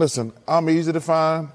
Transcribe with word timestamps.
Listen, 0.00 0.32
I'm 0.48 0.70
easy 0.70 0.94
to 0.94 1.00
find. 1.02 1.50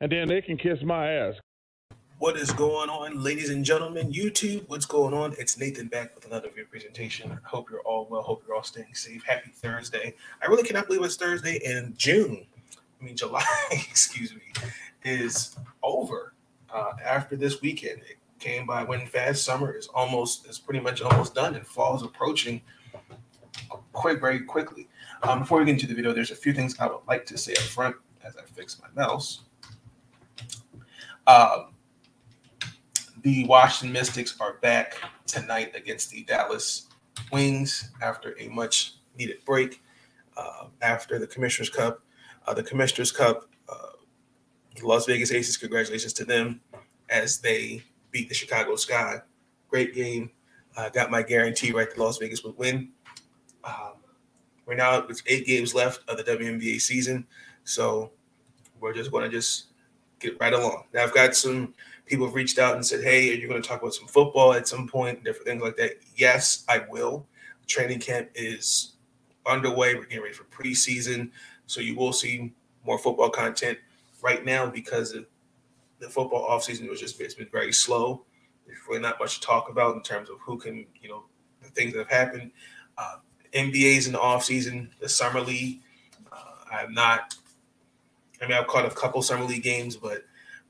And 0.00 0.10
then 0.10 0.28
they 0.28 0.40
can 0.40 0.56
kiss 0.56 0.82
my 0.82 1.12
ass. 1.12 1.34
What 2.16 2.38
is 2.38 2.50
going 2.50 2.88
on, 2.88 3.22
ladies 3.22 3.50
and 3.50 3.66
gentlemen? 3.66 4.10
YouTube, 4.10 4.66
what's 4.68 4.86
going 4.86 5.12
on? 5.12 5.34
It's 5.38 5.58
Nathan 5.58 5.88
back 5.88 6.14
with 6.14 6.24
another 6.24 6.48
video 6.48 6.64
presentation. 6.70 7.30
I 7.30 7.36
hope 7.46 7.68
you're 7.70 7.80
all 7.80 8.08
well. 8.10 8.22
Hope 8.22 8.44
you're 8.46 8.56
all 8.56 8.62
staying 8.62 8.94
safe. 8.94 9.22
Happy 9.24 9.50
Thursday. 9.50 10.14
I 10.42 10.46
really 10.46 10.62
cannot 10.62 10.86
believe 10.86 11.02
it's 11.02 11.16
Thursday 11.16 11.60
in 11.62 11.92
June. 11.98 12.46
I 13.04 13.06
mean, 13.06 13.16
July, 13.16 13.44
excuse 13.70 14.34
me, 14.34 14.40
is 15.04 15.56
over 15.82 16.32
uh, 16.72 16.92
after 17.04 17.36
this 17.36 17.60
weekend. 17.60 18.00
It 18.08 18.16
came 18.38 18.64
by 18.64 18.82
when 18.82 19.06
fast. 19.06 19.44
Summer 19.44 19.72
is 19.76 19.88
almost, 19.88 20.46
is 20.46 20.58
pretty 20.58 20.80
much 20.80 21.02
almost 21.02 21.34
done, 21.34 21.54
and 21.54 21.66
fall 21.66 21.94
is 21.94 22.02
approaching 22.02 22.62
quite 23.92 24.20
very 24.20 24.40
quickly. 24.40 24.88
Um, 25.22 25.40
before 25.40 25.58
we 25.58 25.66
get 25.66 25.72
into 25.72 25.86
the 25.86 25.94
video, 25.94 26.14
there's 26.14 26.30
a 26.30 26.34
few 26.36 26.54
things 26.54 26.74
I 26.80 26.86
would 26.86 27.00
like 27.06 27.26
to 27.26 27.36
say 27.36 27.52
up 27.52 27.58
front 27.58 27.94
as 28.24 28.36
I 28.38 28.42
fix 28.42 28.80
my 28.80 28.88
mouse. 29.02 29.42
Um, 31.26 31.74
the 33.20 33.44
Washington 33.44 33.92
Mystics 33.92 34.34
are 34.40 34.54
back 34.62 34.96
tonight 35.26 35.72
against 35.74 36.10
the 36.10 36.24
Dallas 36.24 36.88
Wings 37.30 37.90
after 38.00 38.34
a 38.40 38.48
much 38.48 38.94
needed 39.18 39.44
break 39.44 39.82
uh, 40.38 40.68
after 40.80 41.18
the 41.18 41.26
Commissioner's 41.26 41.68
Cup. 41.68 42.03
Uh, 42.46 42.54
the 42.54 42.62
Commissioner's 42.62 43.10
Cup, 43.10 43.48
uh, 43.68 43.92
Las 44.82 45.06
Vegas 45.06 45.32
Aces, 45.32 45.56
congratulations 45.56 46.12
to 46.14 46.24
them 46.24 46.60
as 47.08 47.38
they 47.38 47.82
beat 48.10 48.28
the 48.28 48.34
Chicago 48.34 48.76
Sky. 48.76 49.20
Great 49.68 49.94
game. 49.94 50.30
Uh, 50.76 50.88
got 50.88 51.10
my 51.10 51.22
guarantee 51.22 51.72
right 51.72 51.88
that 51.88 51.98
Las 51.98 52.18
Vegas 52.18 52.42
would 52.44 52.56
win. 52.58 52.90
Um, 53.64 53.94
right 54.66 54.76
now, 54.76 54.98
it's 55.08 55.22
eight 55.26 55.46
games 55.46 55.74
left 55.74 56.08
of 56.08 56.16
the 56.16 56.24
WNBA 56.24 56.80
season. 56.80 57.26
So 57.64 58.10
we're 58.80 58.92
just 58.92 59.10
going 59.10 59.24
to 59.24 59.30
just 59.30 59.66
get 60.18 60.38
right 60.40 60.52
along. 60.52 60.84
Now, 60.92 61.04
I've 61.04 61.14
got 61.14 61.34
some 61.34 61.74
people 62.06 62.26
have 62.26 62.34
reached 62.34 62.58
out 62.58 62.74
and 62.74 62.84
said, 62.84 63.02
"Hey, 63.02 63.30
are 63.30 63.34
you 63.34 63.48
going 63.48 63.62
to 63.62 63.66
talk 63.66 63.80
about 63.80 63.94
some 63.94 64.08
football 64.08 64.52
at 64.52 64.68
some 64.68 64.88
point, 64.88 65.24
different 65.24 65.46
things 65.46 65.62
like 65.62 65.76
that?" 65.76 65.92
Yes, 66.16 66.64
I 66.68 66.82
will. 66.88 67.26
Training 67.66 68.00
camp 68.00 68.28
is 68.34 68.94
underway. 69.46 69.94
We're 69.94 70.04
getting 70.04 70.22
ready 70.22 70.34
for 70.34 70.44
preseason, 70.44 71.30
so 71.66 71.80
you 71.80 71.94
will 71.96 72.12
see 72.12 72.52
more 72.84 72.98
football 72.98 73.30
content. 73.30 73.78
Right 74.22 74.44
now, 74.44 74.66
because 74.66 75.12
of 75.12 75.26
the 75.98 76.08
football 76.08 76.48
offseason 76.48 76.88
was 76.88 77.00
just 77.00 77.20
it's 77.20 77.34
been 77.34 77.48
very 77.50 77.72
slow. 77.72 78.24
There's 78.66 78.78
really 78.88 79.02
not 79.02 79.18
much 79.20 79.40
to 79.40 79.46
talk 79.46 79.68
about 79.68 79.96
in 79.96 80.02
terms 80.02 80.30
of 80.30 80.38
who 80.40 80.58
can, 80.58 80.86
you 81.00 81.08
know, 81.08 81.24
the 81.62 81.68
things 81.70 81.92
that 81.92 81.98
have 81.98 82.08
happened. 82.08 82.50
Uh, 82.96 83.16
NBA's 83.52 84.06
in 84.06 84.12
the 84.12 84.18
offseason, 84.18 84.88
the 85.00 85.08
summer 85.08 85.40
league. 85.40 85.80
Uh, 86.32 86.36
I 86.72 86.76
have 86.78 86.90
not. 86.90 87.34
I 88.42 88.46
mean, 88.46 88.56
I've 88.56 88.66
caught 88.66 88.84
a 88.84 88.90
couple 88.90 89.22
summer 89.22 89.44
league 89.44 89.62
games, 89.62 89.96
but 89.96 90.22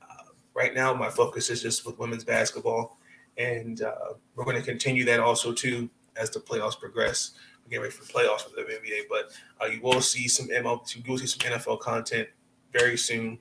uh, 0.03 0.25
right 0.53 0.75
now 0.75 0.93
my 0.95 1.11
focus 1.11 1.51
is 1.51 1.63
just 1.63 1.87
with 1.87 1.99
women's 1.99 2.25
basketball, 2.25 2.99
and 3.39 3.83
uh, 3.83 4.15
we're 4.35 4.45
going 4.45 4.57
to 4.57 4.63
continue 4.63 5.05
that 5.05 5.21
also 5.21 5.53
too 5.53 5.89
as 6.17 6.31
the 6.31 6.41
playoffs 6.41 6.79
progress. 6.79 7.33
Getting 7.69 7.83
ready 7.83 7.93
for 7.93 8.05
playoffs 8.05 8.43
for 8.43 8.51
the 8.51 8.63
NBA, 8.63 9.03
but 9.09 9.33
uh, 9.61 9.67
you 9.67 9.81
will 9.81 10.01
see 10.01 10.29
some 10.29 10.49
ML, 10.49 10.95
you 10.95 11.03
will 11.09 11.19
see 11.19 11.27
some 11.27 11.51
NFL 11.51 11.81
content 11.81 12.29
very 12.73 12.97
soon. 12.97 13.39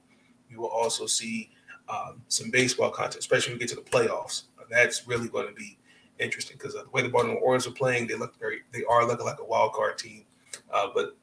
You 0.49 0.61
will 0.61 0.69
also 0.69 1.07
see 1.07 1.51
um, 1.89 2.21
some 2.29 2.49
baseball 2.49 2.89
content, 2.89 3.17
especially 3.19 3.53
when 3.53 3.59
we 3.59 3.65
get 3.65 3.69
to 3.69 3.83
the 3.83 3.89
playoffs. 3.89 4.43
That's 4.69 5.07
really 5.07 5.27
going 5.27 5.47
to 5.47 5.53
be 5.53 5.77
interesting 6.19 6.57
because 6.57 6.73
the 6.73 6.85
way 6.91 7.01
the 7.01 7.09
Baltimore 7.09 7.37
Orioles 7.39 7.67
are 7.67 7.71
playing, 7.71 8.07
they 8.07 8.15
look 8.15 8.39
very, 8.39 8.61
they 8.71 8.83
are 8.89 9.05
looking 9.05 9.25
like 9.25 9.39
a 9.39 9.45
wild 9.45 9.73
card 9.73 9.97
team. 9.97 10.23
Uh, 10.71 10.87
but 10.93 11.17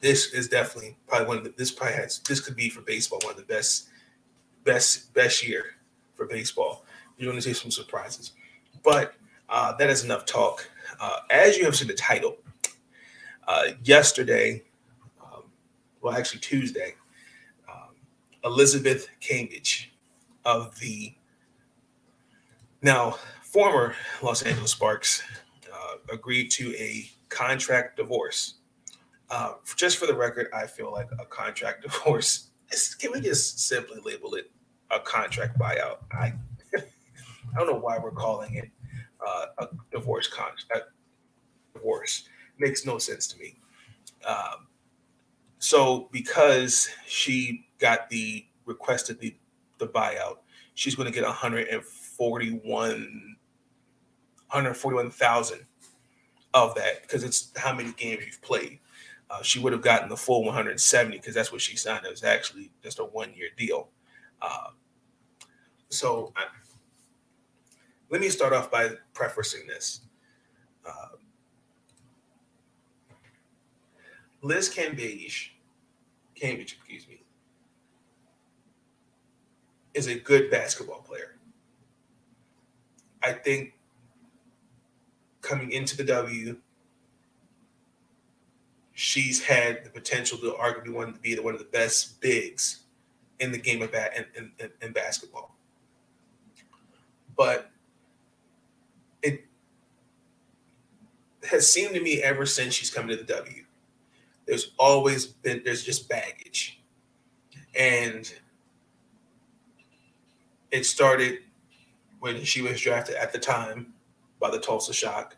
this 0.00 0.32
is 0.32 0.48
definitely 0.48 0.96
probably 1.06 1.26
one 1.26 1.38
of 1.38 1.44
the, 1.44 1.54
this 1.56 1.70
probably 1.70 1.94
has 1.94 2.18
this 2.20 2.40
could 2.40 2.56
be 2.56 2.68
for 2.68 2.80
baseball 2.82 3.18
one 3.22 3.32
of 3.32 3.36
the 3.36 3.44
best 3.44 3.88
best 4.64 5.12
best 5.14 5.46
year 5.46 5.76
for 6.14 6.26
baseball. 6.26 6.84
You're 7.16 7.30
going 7.30 7.40
to 7.40 7.42
see 7.42 7.54
some 7.54 7.70
surprises, 7.70 8.32
but 8.82 9.14
uh, 9.48 9.74
that 9.76 9.88
is 9.88 10.04
enough 10.04 10.26
talk. 10.26 10.68
Uh, 11.00 11.20
as 11.30 11.56
you 11.56 11.64
have 11.64 11.76
seen 11.76 11.88
the 11.88 11.94
title, 11.94 12.36
uh, 13.46 13.64
yesterday, 13.84 14.62
um, 15.22 15.42
well, 16.00 16.14
actually 16.14 16.40
Tuesday, 16.40 16.94
um, 17.68 17.94
Elizabeth 18.44 19.08
Cambage 19.20 19.86
of 20.44 20.78
the 20.80 21.14
now 22.82 23.18
former 23.42 23.94
Los 24.22 24.42
Angeles 24.42 24.72
Sparks 24.72 25.22
uh, 25.72 25.94
agreed 26.12 26.50
to 26.52 26.74
a 26.76 27.10
contract 27.28 27.96
divorce. 27.96 28.54
Uh, 29.28 29.54
just 29.76 29.96
for 29.96 30.06
the 30.06 30.14
record, 30.14 30.48
I 30.54 30.66
feel 30.66 30.92
like 30.92 31.08
a 31.18 31.26
contract 31.26 31.82
divorce. 31.88 32.48
Can 32.98 33.12
we 33.12 33.20
just 33.20 33.60
simply 33.60 34.00
label 34.04 34.34
it 34.34 34.50
a 34.90 35.00
contract 35.00 35.58
buyout. 35.58 35.98
I 36.12 36.32
I 36.76 37.58
don't 37.58 37.66
know 37.66 37.78
why 37.78 37.98
we're 37.98 38.10
calling 38.10 38.54
it 38.54 38.70
uh, 39.24 39.46
a 39.58 39.68
divorce 39.90 40.26
contract. 40.26 40.90
Divorce 41.74 42.28
makes 42.58 42.86
no 42.86 42.98
sense 42.98 43.26
to 43.28 43.38
me. 43.38 43.56
Um, 44.26 44.66
so 45.58 46.08
because 46.12 46.88
she 47.06 47.66
got 47.78 48.10
the 48.10 48.46
requested 48.64 49.20
the 49.20 49.36
the 49.78 49.86
buyout, 49.86 50.38
she's 50.74 50.94
going 50.94 51.06
to 51.06 51.12
get 51.12 51.24
141 51.24 53.36
141,000 54.48 55.66
of 56.54 56.74
that 56.74 57.02
because 57.02 57.24
it's 57.24 57.52
how 57.56 57.74
many 57.74 57.92
games 57.92 58.24
you've 58.24 58.42
played. 58.42 58.78
Uh, 59.28 59.42
she 59.42 59.58
would 59.58 59.72
have 59.72 59.82
gotten 59.82 60.08
the 60.08 60.16
full 60.16 60.44
170 60.44 61.16
because 61.16 61.34
that's 61.34 61.50
what 61.50 61.60
she 61.60 61.76
signed. 61.76 62.06
It 62.06 62.10
was 62.10 62.22
actually 62.22 62.70
just 62.82 63.00
a 63.00 63.04
one 63.04 63.34
year 63.34 63.48
deal. 63.56 63.88
Uh, 64.40 64.68
so 65.88 66.32
let 68.10 68.20
me 68.20 68.28
start 68.28 68.52
off 68.52 68.70
by 68.70 68.90
prefacing 69.14 69.66
this. 69.66 70.00
Uh, 70.86 71.16
Liz 74.42 74.68
Cambage, 74.68 75.50
Cambage, 76.40 76.74
excuse 76.74 77.08
me, 77.08 77.22
is 79.94 80.06
a 80.06 80.14
good 80.14 80.50
basketball 80.50 81.00
player. 81.00 81.36
I 83.22 83.32
think 83.32 83.72
coming 85.40 85.72
into 85.72 85.96
the 85.96 86.04
W, 86.04 86.56
she's 88.92 89.42
had 89.42 89.84
the 89.84 89.90
potential 89.90 90.38
to 90.38 90.52
arguably 90.52 90.92
one 90.92 91.12
to 91.12 91.18
be 91.18 91.36
one 91.38 91.54
of 91.54 91.58
the 91.58 91.66
best 91.66 92.20
bigs 92.20 92.80
in 93.40 93.50
the 93.52 93.58
game 93.58 93.82
of 93.82 93.90
bat 93.90 94.12
in, 94.36 94.50
in, 94.60 94.70
in 94.80 94.92
basketball. 94.92 95.56
But 97.36 97.70
it 99.22 99.44
has 101.48 101.70
seemed 101.70 101.94
to 101.94 102.00
me 102.00 102.22
ever 102.22 102.46
since 102.46 102.74
she's 102.74 102.90
come 102.90 103.08
to 103.08 103.16
the 103.16 103.24
W, 103.24 103.64
there's 104.46 104.72
always 104.78 105.26
been 105.26 105.62
there's 105.64 105.84
just 105.84 106.08
baggage. 106.08 106.80
And 107.78 108.32
it 110.70 110.86
started 110.86 111.40
when 112.20 112.42
she 112.44 112.62
was 112.62 112.80
drafted 112.80 113.16
at 113.16 113.32
the 113.32 113.38
time 113.38 113.92
by 114.40 114.50
the 114.50 114.58
Tulsa 114.58 114.92
Shock. 114.92 115.36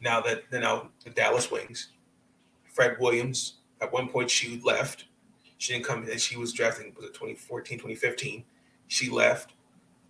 Now 0.00 0.20
that 0.22 0.44
they're 0.50 0.60
now 0.60 0.90
the 1.04 1.10
Dallas 1.10 1.50
Wings. 1.50 1.90
Fred 2.64 2.96
Williams, 2.98 3.58
at 3.80 3.92
one 3.92 4.08
point 4.08 4.30
she 4.30 4.60
left 4.64 5.04
she 5.62 5.74
didn't 5.74 5.84
come. 5.84 6.04
She 6.18 6.36
was 6.36 6.52
drafting, 6.52 6.92
was 6.96 7.04
it 7.04 7.14
2014, 7.14 7.78
2015? 7.78 8.42
She 8.88 9.10
left. 9.10 9.52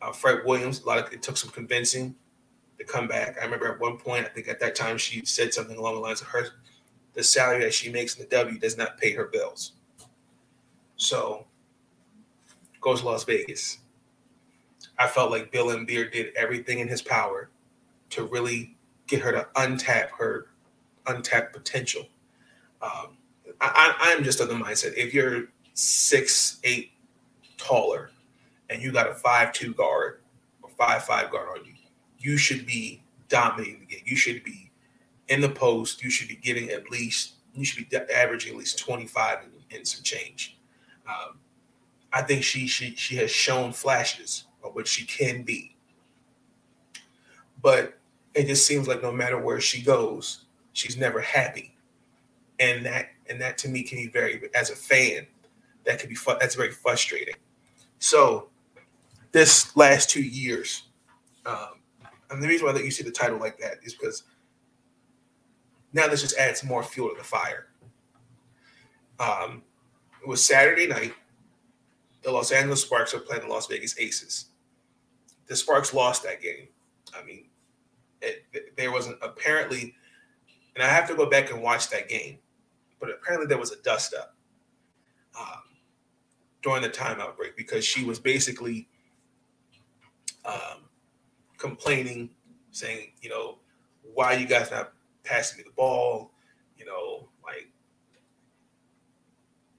Uh, 0.00 0.10
Fred 0.10 0.46
Williams, 0.46 0.80
a 0.80 0.86
lot 0.86 0.96
of 0.96 1.12
it 1.12 1.22
took 1.22 1.36
some 1.36 1.50
convincing 1.50 2.14
come 2.84 3.08
back. 3.08 3.36
I 3.40 3.44
remember 3.44 3.72
at 3.72 3.80
one 3.80 3.96
point, 3.96 4.24
I 4.24 4.28
think 4.28 4.48
at 4.48 4.60
that 4.60 4.74
time, 4.74 4.98
she 4.98 5.24
said 5.24 5.52
something 5.52 5.76
along 5.76 5.94
the 5.94 6.00
lines 6.00 6.20
of 6.20 6.28
her 6.28 6.48
the 7.14 7.22
salary 7.22 7.62
that 7.62 7.74
she 7.74 7.90
makes 7.90 8.16
in 8.16 8.22
the 8.22 8.36
W 8.36 8.58
does 8.58 8.76
not 8.76 8.98
pay 8.98 9.12
her 9.12 9.26
bills. 9.26 9.72
So 10.96 11.46
goes 12.80 13.00
to 13.00 13.06
Las 13.06 13.24
Vegas. 13.24 13.78
I 14.98 15.06
felt 15.06 15.30
like 15.30 15.52
Bill 15.52 15.66
Laimbeer 15.66 16.10
did 16.12 16.34
everything 16.36 16.78
in 16.80 16.88
his 16.88 17.02
power 17.02 17.50
to 18.10 18.24
really 18.24 18.76
get 19.06 19.20
her 19.20 19.32
to 19.32 19.46
untap 19.56 20.10
her 20.18 20.48
untapped 21.06 21.52
potential. 21.52 22.06
Um, 22.80 23.16
I, 23.60 24.14
am 24.16 24.24
just 24.24 24.40
of 24.40 24.48
the 24.48 24.54
mindset 24.54 24.94
if 24.96 25.14
you're 25.14 25.48
six 25.74 26.58
eight 26.64 26.92
taller 27.56 28.10
and 28.70 28.82
you 28.82 28.92
got 28.92 29.08
a 29.08 29.14
five 29.14 29.52
two 29.52 29.72
guard 29.74 30.20
or 30.62 30.70
five 30.70 31.04
five 31.04 31.30
guard 31.30 31.48
on 31.56 31.64
you, 31.64 31.72
you 32.22 32.36
should 32.36 32.64
be 32.66 33.02
dominating 33.28 33.80
the 33.80 33.86
game. 33.86 34.02
You 34.04 34.16
should 34.16 34.44
be 34.44 34.70
in 35.28 35.40
the 35.40 35.48
post. 35.48 36.02
You 36.02 36.10
should 36.10 36.28
be 36.28 36.36
getting 36.36 36.70
at 36.70 36.90
least 36.90 37.34
you 37.54 37.64
should 37.64 37.88
be 37.88 37.96
averaging 38.14 38.52
at 38.52 38.58
least 38.58 38.78
25 38.78 39.40
and, 39.74 39.86
some 39.86 40.02
change. 40.02 40.58
Um, 41.06 41.38
I 42.12 42.22
think 42.22 42.42
she 42.44 42.66
she 42.66 42.94
she 42.94 43.16
has 43.16 43.30
shown 43.30 43.72
flashes 43.72 44.44
of 44.62 44.74
what 44.74 44.86
she 44.86 45.04
can 45.06 45.42
be. 45.42 45.76
But 47.62 47.98
it 48.34 48.46
just 48.46 48.66
seems 48.66 48.86
like 48.86 49.02
no 49.02 49.12
matter 49.12 49.38
where 49.38 49.60
she 49.60 49.82
goes, 49.82 50.44
she's 50.72 50.96
never 50.96 51.20
happy. 51.20 51.74
And 52.60 52.84
that 52.84 53.08
and 53.28 53.40
that 53.40 53.58
to 53.58 53.68
me 53.68 53.82
can 53.82 53.98
be 53.98 54.08
very 54.08 54.42
as 54.54 54.70
a 54.70 54.76
fan, 54.76 55.26
that 55.84 55.98
could 55.98 56.10
be 56.10 56.14
fu- 56.14 56.38
that's 56.38 56.54
very 56.54 56.70
frustrating. 56.70 57.34
So 57.98 58.50
this 59.32 59.74
last 59.76 60.10
two 60.10 60.22
years, 60.22 60.84
um, 61.46 61.81
and 62.32 62.42
the 62.42 62.48
reason 62.48 62.66
why 62.66 62.72
that 62.72 62.84
you 62.84 62.90
see 62.90 63.02
the 63.02 63.10
title 63.10 63.38
like 63.38 63.58
that 63.58 63.78
is 63.84 63.94
because 63.94 64.24
now 65.92 66.08
this 66.08 66.22
just 66.22 66.36
adds 66.36 66.64
more 66.64 66.82
fuel 66.82 67.10
to 67.10 67.16
the 67.16 67.24
fire. 67.24 67.68
Um, 69.20 69.62
it 70.22 70.28
was 70.28 70.44
Saturday 70.44 70.86
night. 70.86 71.14
The 72.22 72.30
Los 72.30 72.52
Angeles 72.52 72.82
Sparks 72.82 73.14
are 73.14 73.18
playing 73.18 73.42
the 73.42 73.48
Las 73.48 73.66
Vegas 73.66 73.98
Aces. 73.98 74.46
The 75.46 75.56
Sparks 75.56 75.92
lost 75.92 76.22
that 76.22 76.40
game. 76.40 76.68
I 77.14 77.22
mean, 77.24 77.46
it, 78.20 78.44
it, 78.52 78.76
there 78.76 78.92
wasn't 78.92 79.18
apparently, 79.22 79.94
and 80.74 80.84
I 80.84 80.88
have 80.88 81.08
to 81.08 81.14
go 81.14 81.28
back 81.28 81.50
and 81.50 81.62
watch 81.62 81.90
that 81.90 82.08
game, 82.08 82.38
but 83.00 83.10
apparently 83.10 83.48
there 83.48 83.58
was 83.58 83.72
a 83.72 83.82
dust 83.82 84.14
up 84.14 84.34
um, 85.38 85.62
during 86.62 86.82
the 86.82 86.88
timeout 86.88 87.36
break 87.36 87.56
because 87.56 87.84
she 87.84 88.04
was 88.04 88.18
basically 88.18 88.88
um, 90.44 90.88
complaining, 91.62 92.30
saying, 92.70 93.12
you 93.22 93.30
know, 93.30 93.58
why 94.14 94.34
you 94.34 94.46
guys 94.46 94.70
not 94.70 94.92
passing 95.24 95.58
me 95.58 95.64
the 95.64 95.72
ball, 95.74 96.32
you 96.76 96.84
know, 96.84 97.28
like 97.44 97.70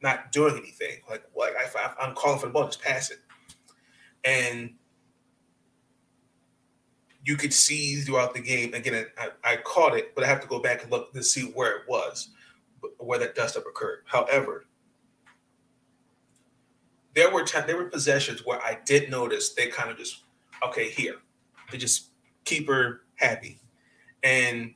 not 0.01 0.31
doing 0.31 0.57
anything. 0.57 0.97
Like, 1.09 1.23
like 1.35 1.53
I, 1.55 1.93
I'm 1.99 2.15
calling 2.15 2.39
for 2.39 2.47
the 2.47 2.53
ball, 2.53 2.65
just 2.65 2.81
pass 2.81 3.11
it. 3.11 3.19
And 4.23 4.75
you 7.25 7.35
could 7.35 7.53
see 7.53 7.95
throughout 8.01 8.33
the 8.33 8.41
game. 8.41 8.73
Again, 8.73 9.05
I, 9.17 9.29
I 9.43 9.55
caught 9.57 9.95
it, 9.95 10.15
but 10.15 10.23
I 10.23 10.27
have 10.27 10.41
to 10.41 10.47
go 10.47 10.59
back 10.59 10.83
and 10.83 10.91
look 10.91 11.13
to 11.13 11.23
see 11.23 11.43
where 11.53 11.77
it 11.77 11.83
was, 11.87 12.29
where 12.97 13.19
that 13.19 13.35
dust 13.35 13.57
up 13.57 13.65
occurred. 13.67 13.99
However, 14.05 14.65
there 17.15 17.31
were 17.31 17.43
t- 17.43 17.59
there 17.65 17.77
were 17.77 17.85
possessions 17.85 18.45
where 18.45 18.61
I 18.61 18.79
did 18.85 19.09
notice 19.09 19.53
they 19.53 19.67
kind 19.67 19.91
of 19.91 19.97
just 19.97 20.23
okay 20.65 20.89
here, 20.89 21.17
they 21.73 21.79
just 21.79 22.09
keep 22.45 22.67
her 22.67 23.01
happy, 23.15 23.59
and 24.23 24.73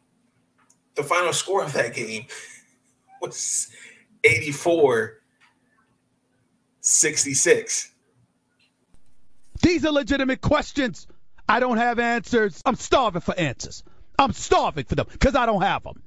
the 0.95 1.03
final 1.03 1.31
score 1.31 1.63
of 1.63 1.71
that 1.73 1.93
game 1.93 2.25
was 3.21 3.69
84 4.23 5.21
66. 6.81 7.91
These 9.61 9.85
are 9.85 9.91
legitimate 9.91 10.41
questions. 10.41 11.07
I 11.47 11.59
don't 11.59 11.77
have 11.77 11.99
answers. 11.99 12.61
I'm 12.65 12.75
starving 12.75 13.21
for 13.21 13.37
answers. 13.37 13.83
I'm 14.17 14.33
starving 14.33 14.85
for 14.85 14.95
them 14.95 15.07
because 15.11 15.35
I 15.35 15.45
don't 15.45 15.61
have 15.61 15.83
them. 15.83 16.01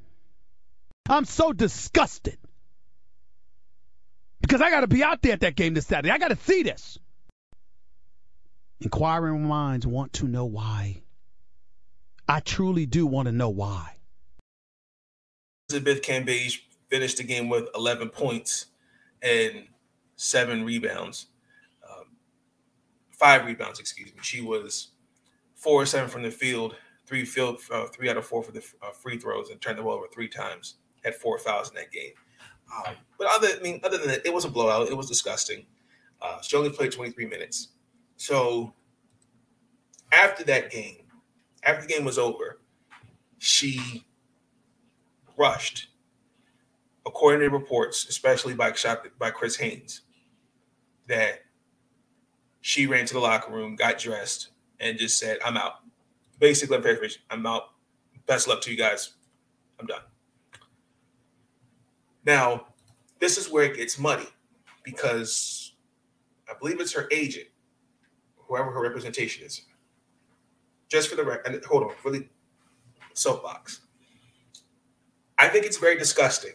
I'm 1.09 1.25
so 1.25 1.53
disgusted 1.53 2.39
because 4.41 4.61
I 4.61 4.71
got 4.71 4.81
to 4.81 4.87
be 4.87 5.03
out 5.03 5.23
there 5.23 5.33
at 5.33 5.41
that 5.41 5.55
game 5.55 5.75
this 5.75 5.87
Saturday. 5.87 6.11
I 6.11 6.19
got 6.19 6.29
to 6.29 6.37
see 6.37 6.63
this. 6.63 6.99
Inquiring 8.81 9.47
minds 9.47 9.87
want 9.87 10.15
to 10.15 10.27
know 10.27 10.47
why. 10.47 11.03
I 12.27 12.41
truly 12.41 12.87
do 12.87 13.07
want 13.07 13.27
to 13.27 13.33
know 13.33 13.51
why. 13.51 13.97
Elizabeth 15.69 16.03
Cambage 16.03 16.61
finished 16.89 17.19
the 17.19 17.25
game 17.25 17.49
with 17.49 17.69
11 17.75 18.09
points 18.09 18.67
and 19.23 19.67
seven 20.17 20.65
rebounds, 20.65 21.27
um, 21.89 22.05
five 23.11 23.45
rebounds, 23.45 23.79
excuse 23.79 24.13
me. 24.15 24.21
She 24.23 24.41
was 24.41 24.89
four 25.55 25.83
or 25.83 25.87
seven 25.87 26.09
from 26.09 26.23
the 26.23 26.31
field, 26.31 26.75
three 27.07 27.25
field, 27.25 27.61
uh, 27.71 27.87
three 27.87 28.09
out 28.09 28.17
of 28.17 28.25
four 28.27 28.43
for 28.43 28.53
the 28.53 28.65
uh, 28.83 28.91
free 28.93 29.19
throws, 29.19 29.51
and 29.51 29.61
turned 29.61 29.79
the 29.79 29.83
ball 29.83 29.93
over 29.93 30.07
three 30.13 30.29
times. 30.29 30.77
Had 31.05 31.15
four 31.15 31.39
fouls 31.39 31.69
in 31.69 31.77
that 31.77 31.93
game. 31.93 32.13
Um, 32.75 32.95
but 33.19 33.29
other, 33.31 33.49
I 33.59 33.61
mean, 33.63 33.81
other 33.85 33.99
than 33.99 34.09
that, 34.09 34.25
it 34.25 34.33
was 34.33 34.45
a 34.45 34.49
blowout. 34.49 34.89
It 34.89 34.97
was 34.97 35.09
disgusting. 35.09 35.67
Uh, 36.23 36.41
she 36.41 36.57
only 36.57 36.71
played 36.71 36.93
23 36.93 37.27
minutes. 37.27 37.69
So 38.21 38.75
after 40.13 40.45
that 40.45 40.71
game, 40.71 41.07
after 41.63 41.87
the 41.87 41.89
game 41.89 42.05
was 42.05 42.19
over, 42.19 42.61
she 43.39 44.05
rushed, 45.39 45.89
according 47.07 47.41
to 47.41 47.49
reports, 47.49 48.07
especially 48.11 48.53
by 48.53 48.75
by 49.19 49.31
Chris 49.31 49.57
Haynes, 49.57 50.03
that 51.09 51.45
she 52.61 52.87
ran 52.87 53.07
to 53.07 53.15
the 53.15 53.21
locker 53.21 53.55
room, 53.55 53.75
got 53.75 53.99
dressed, 53.99 54.51
and 54.81 54.99
just 54.99 55.19
said, 55.19 55.39
"I'm 55.43 55.57
out." 55.57 55.77
Basically, 56.39 56.77
I'm 56.77 56.83
paraphrasing. 56.83 57.23
I'm 57.31 57.47
out. 57.47 57.71
Best 58.27 58.47
luck 58.47 58.61
to 58.61 58.71
you 58.71 58.77
guys. 58.77 59.15
I'm 59.79 59.87
done. 59.87 60.03
Now, 62.27 62.67
this 63.19 63.39
is 63.39 63.49
where 63.49 63.65
it 63.65 63.79
gets 63.79 63.99
muddy 63.99 64.29
because 64.85 65.73
I 66.47 66.53
believe 66.59 66.81
it's 66.81 66.93
her 66.93 67.09
agent, 67.11 67.49
whoever 68.51 68.73
her 68.73 68.83
representation 68.83 69.47
is. 69.47 69.63
Just 70.89 71.09
for 71.09 71.15
the 71.15 71.25
record, 71.25 71.65
hold 71.65 71.85
on, 71.85 71.91
really 72.05 72.29
soapbox. 73.15 73.83
I 75.39 75.49
think 75.49 75.65
it's 75.65 75.77
very 75.79 75.97
disgusting 75.97 76.55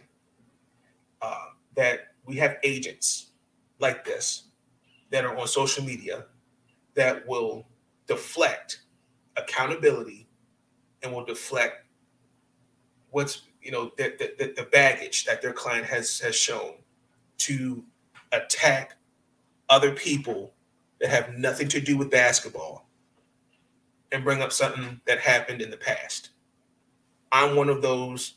uh, 1.22 1.46
that 1.76 2.08
we 2.26 2.36
have 2.36 2.58
agents 2.64 3.32
like 3.80 4.04
this 4.04 4.44
that 5.12 5.24
are 5.24 5.38
on 5.38 5.48
social 5.48 5.86
media 5.86 6.26
that 6.96 7.26
will 7.26 7.66
deflect 8.08 8.82
accountability 9.38 10.28
and 11.02 11.14
will 11.14 11.26
deflect 11.26 11.86
what's 13.12 13.44
you 13.62 13.72
know 13.72 13.92
the, 13.98 14.14
the, 14.38 14.54
the 14.56 14.64
baggage 14.72 15.26
that 15.26 15.42
their 15.42 15.54
client 15.54 15.86
has 15.86 16.20
has 16.20 16.36
shown 16.36 16.74
to 17.38 17.84
attack 18.32 18.98
other 19.70 19.92
people 19.92 20.55
that 21.00 21.10
have 21.10 21.34
nothing 21.38 21.68
to 21.70 21.82
do 21.82 21.98
with 21.98 22.12
basketball 22.12 22.88
and 24.12 24.24
bring 24.24 24.42
up 24.42 24.52
something 24.52 25.02
that 25.06 25.20
happened 25.20 25.62
in 25.62 25.70
the 25.70 25.78
past. 25.78 26.30
I'm 27.32 27.56
one 27.56 27.70
of 27.70 27.82
those. 27.82 28.36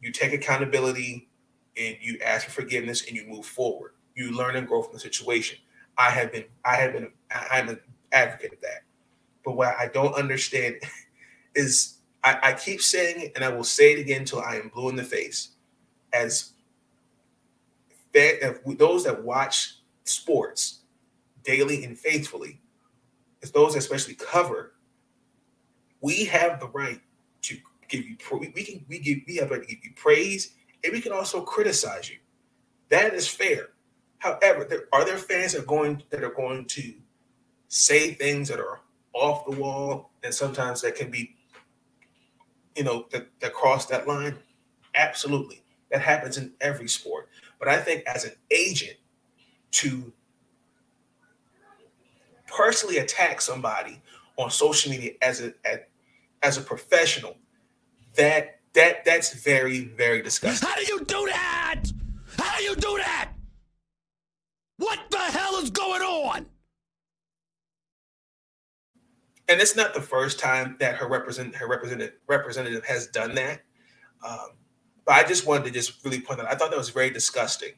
You 0.00 0.12
take 0.12 0.32
accountability 0.32 1.28
and 1.76 1.96
you 2.00 2.18
ask 2.24 2.46
for 2.46 2.52
forgiveness 2.52 3.06
and 3.06 3.16
you 3.16 3.26
move 3.26 3.44
forward. 3.44 3.92
You 4.14 4.32
learn 4.32 4.56
and 4.56 4.66
grow 4.66 4.82
from 4.82 4.94
the 4.94 5.00
situation. 5.00 5.58
I 5.98 6.10
have 6.10 6.32
been, 6.32 6.44
I 6.64 6.76
have 6.76 6.92
been, 6.92 7.10
I'm 7.50 7.68
an 7.68 7.80
advocate 8.12 8.54
of 8.54 8.60
that. 8.62 8.82
But 9.44 9.56
what 9.56 9.74
I 9.78 9.88
don't 9.88 10.14
understand 10.14 10.76
is 11.54 11.98
I, 12.24 12.38
I 12.42 12.52
keep 12.54 12.80
saying 12.80 13.20
it 13.20 13.32
and 13.34 13.44
I 13.44 13.48
will 13.48 13.64
say 13.64 13.92
it 13.92 14.00
again 14.00 14.20
until 14.20 14.40
I 14.40 14.56
am 14.56 14.68
blue 14.68 14.88
in 14.88 14.96
the 14.96 15.04
face. 15.04 15.50
As 16.12 16.52
those 18.12 19.04
that 19.04 19.22
watch 19.22 19.76
sports 20.04 20.79
daily 21.42 21.84
and 21.84 21.98
faithfully, 21.98 22.60
as 23.42 23.50
those 23.50 23.76
especially 23.76 24.14
cover, 24.14 24.74
we 26.00 26.24
have 26.26 26.60
the 26.60 26.68
right 26.68 27.00
to 27.42 27.56
give 27.88 28.06
you 28.06 28.16
we 28.54 28.62
can 28.62 28.84
we 28.88 28.98
give 28.98 29.18
we 29.26 29.36
have 29.36 29.50
right 29.50 29.62
to 29.62 29.68
give 29.68 29.84
you 29.84 29.92
praise 29.96 30.54
and 30.84 30.92
we 30.92 31.00
can 31.00 31.12
also 31.12 31.42
criticize 31.42 32.08
you. 32.10 32.16
That 32.88 33.14
is 33.14 33.28
fair. 33.28 33.70
However, 34.18 34.64
there 34.64 34.84
are 34.92 35.04
there 35.04 35.16
fans 35.16 35.52
that 35.52 35.62
are 35.62 35.66
going 35.66 36.02
that 36.10 36.22
are 36.22 36.34
going 36.34 36.66
to 36.66 36.94
say 37.68 38.14
things 38.14 38.48
that 38.48 38.60
are 38.60 38.80
off 39.12 39.44
the 39.46 39.56
wall 39.56 40.10
and 40.22 40.32
sometimes 40.32 40.82
that 40.82 40.94
can 40.94 41.10
be 41.10 41.36
you 42.76 42.84
know, 42.84 43.06
that, 43.10 43.28
that 43.40 43.52
cross 43.52 43.86
that 43.86 44.06
line? 44.06 44.38
Absolutely. 44.94 45.62
That 45.90 46.00
happens 46.00 46.38
in 46.38 46.52
every 46.60 46.88
sport. 46.88 47.28
But 47.58 47.68
I 47.68 47.78
think 47.78 48.04
as 48.06 48.24
an 48.24 48.32
agent 48.50 48.96
to 49.72 50.12
personally 52.50 52.98
attack 52.98 53.40
somebody 53.40 54.00
on 54.36 54.50
social 54.50 54.90
media 54.90 55.12
as 55.22 55.40
a 55.40 55.54
as 56.42 56.56
a 56.56 56.60
professional, 56.60 57.36
that 58.16 58.60
that 58.74 59.04
that's 59.04 59.34
very 59.34 59.84
very 59.84 60.22
disgusting. 60.22 60.68
How 60.68 60.74
do 60.76 60.82
you 60.82 61.04
do 61.04 61.26
that? 61.26 61.82
How 62.38 62.58
do 62.58 62.64
you 62.64 62.76
do 62.76 62.98
that? 62.98 63.32
What 64.78 64.98
the 65.10 65.18
hell 65.18 65.56
is 65.56 65.70
going 65.70 66.02
on? 66.02 66.46
and 69.50 69.60
it's 69.60 69.74
not 69.74 69.94
the 69.94 70.00
first 70.00 70.38
time 70.38 70.76
that 70.78 70.94
her 70.94 71.08
represent 71.08 71.56
her 71.56 71.66
representative 71.66 72.14
representative 72.28 72.84
has 72.86 73.08
done 73.08 73.34
that. 73.34 73.62
Um, 74.26 74.50
but 75.04 75.14
I 75.16 75.24
just 75.26 75.44
wanted 75.44 75.64
to 75.64 75.70
just 75.72 76.04
really 76.04 76.20
point 76.20 76.40
out. 76.40 76.46
I 76.46 76.54
thought 76.54 76.70
that 76.70 76.78
was 76.78 76.90
very 76.90 77.10
disgusting 77.10 77.72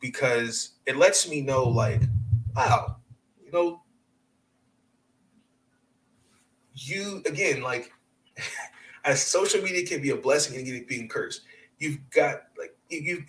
because 0.00 0.72
it 0.84 0.96
lets 0.96 1.28
me 1.28 1.40
know, 1.40 1.64
like, 1.64 2.02
wow, 2.54 2.96
you 3.42 3.50
know, 3.50 3.82
you 6.86 7.22
again, 7.26 7.62
like, 7.62 7.92
as 9.04 9.24
social 9.24 9.62
media 9.62 9.86
can 9.86 10.02
be 10.02 10.10
a 10.10 10.16
blessing 10.16 10.56
and 10.56 10.66
can 10.66 10.84
be 10.88 11.06
cursed. 11.08 11.42
You've 11.78 11.98
got 12.10 12.42
like 12.58 12.76
you, 12.88 13.00
you 13.00 13.24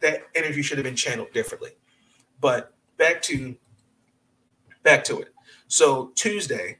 that 0.00 0.24
energy 0.34 0.62
should 0.62 0.78
have 0.78 0.84
been 0.84 0.96
channeled 0.96 1.32
differently. 1.32 1.70
But 2.40 2.74
back 2.96 3.22
to 3.22 3.56
back 4.82 5.04
to 5.04 5.20
it. 5.20 5.32
So 5.68 6.12
Tuesday, 6.14 6.78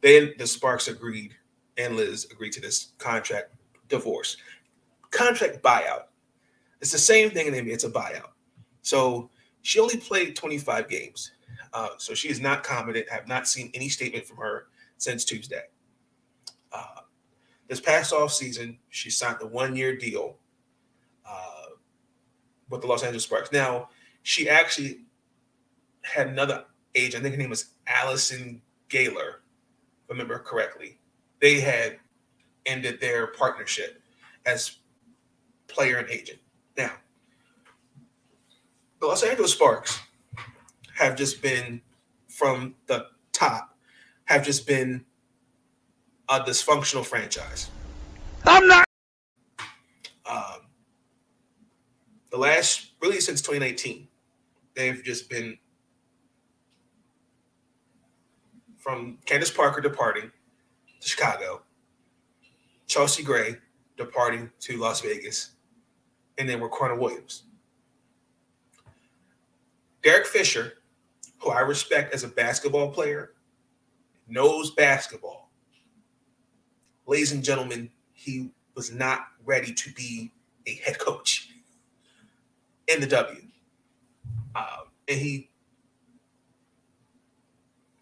they 0.00 0.34
the 0.34 0.46
Sparks 0.46 0.88
agreed 0.88 1.34
and 1.76 1.96
Liz 1.96 2.26
agreed 2.30 2.52
to 2.52 2.60
this 2.60 2.92
contract 2.98 3.54
divorce, 3.88 4.36
contract 5.10 5.62
buyout. 5.62 6.04
It's 6.80 6.92
the 6.92 6.98
same 6.98 7.30
thing 7.30 7.46
in 7.46 7.52
the 7.52 7.60
NBA. 7.60 7.74
It's 7.74 7.84
a 7.84 7.90
buyout. 7.90 8.30
So 8.82 9.30
she 9.62 9.80
only 9.80 9.96
played 9.96 10.36
25 10.36 10.88
games. 10.88 11.32
Uh, 11.72 11.88
so 11.96 12.14
she 12.14 12.28
is 12.28 12.40
not 12.40 12.62
competent. 12.62 13.08
Have 13.08 13.26
not 13.26 13.48
seen 13.48 13.70
any 13.74 13.88
statement 13.88 14.26
from 14.26 14.36
her 14.36 14.66
since 15.04 15.24
Tuesday. 15.24 15.62
Uh, 16.72 17.02
this 17.68 17.80
past 17.80 18.12
off 18.12 18.32
season, 18.32 18.78
she 18.88 19.10
signed 19.10 19.36
the 19.38 19.46
one 19.46 19.76
year 19.76 19.96
deal 19.96 20.36
uh, 21.28 21.66
with 22.70 22.80
the 22.80 22.86
Los 22.86 23.02
Angeles 23.02 23.24
Sparks. 23.24 23.52
Now, 23.52 23.90
she 24.22 24.48
actually 24.48 25.00
had 26.02 26.28
another 26.28 26.64
agent. 26.94 27.20
I 27.20 27.22
think 27.22 27.34
her 27.34 27.40
name 27.40 27.50
was 27.50 27.70
Allison 27.86 28.60
Galer, 28.88 29.42
if 30.04 30.10
I 30.10 30.12
remember 30.12 30.38
correctly. 30.38 30.98
They 31.40 31.60
had 31.60 31.98
ended 32.66 33.00
their 33.00 33.28
partnership 33.28 34.00
as 34.46 34.78
player 35.68 35.98
and 35.98 36.08
agent. 36.08 36.38
Now, 36.76 36.92
the 39.00 39.06
Los 39.06 39.22
Angeles 39.22 39.52
Sparks 39.52 39.98
have 40.94 41.16
just 41.16 41.42
been 41.42 41.80
from 42.28 42.74
the 42.86 43.06
top, 43.32 43.73
have 44.26 44.44
just 44.44 44.66
been 44.66 45.04
a 46.28 46.40
dysfunctional 46.40 47.04
franchise. 47.04 47.70
I'm 48.46 48.66
not. 48.66 48.84
Um, 50.28 50.66
the 52.30 52.38
last, 52.38 52.92
really 53.00 53.20
since 53.20 53.40
2019, 53.42 54.08
they've 54.74 55.02
just 55.02 55.28
been 55.28 55.58
from 58.78 59.18
Candace 59.24 59.50
Parker 59.50 59.80
departing 59.80 60.30
to 61.00 61.08
Chicago, 61.08 61.62
Chelsea 62.86 63.22
Gray 63.22 63.56
departing 63.96 64.50
to 64.60 64.78
Las 64.78 65.00
Vegas, 65.00 65.52
and 66.38 66.48
then 66.48 66.60
we're 66.60 66.68
Riquna 66.68 66.98
Williams. 66.98 67.44
Derek 70.02 70.26
Fisher, 70.26 70.74
who 71.38 71.50
I 71.50 71.60
respect 71.60 72.14
as 72.14 72.24
a 72.24 72.28
basketball 72.28 72.90
player, 72.90 73.33
knows 74.28 74.70
basketball. 74.70 75.50
Ladies 77.06 77.32
and 77.32 77.44
gentlemen, 77.44 77.90
he 78.12 78.50
was 78.74 78.92
not 78.92 79.26
ready 79.44 79.72
to 79.72 79.92
be 79.92 80.32
a 80.66 80.74
head 80.76 80.98
coach 80.98 81.50
in 82.88 83.00
the 83.00 83.06
W. 83.06 83.42
Um, 84.56 84.64
and 85.08 85.18
he, 85.18 85.50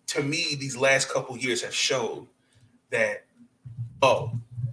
to 0.09 0.23
me, 0.23 0.55
these 0.55 0.77
last 0.77 1.09
couple 1.09 1.37
years 1.37 1.63
have 1.63 1.75
shown 1.75 2.29
that, 2.91 3.25
oh, 4.03 4.33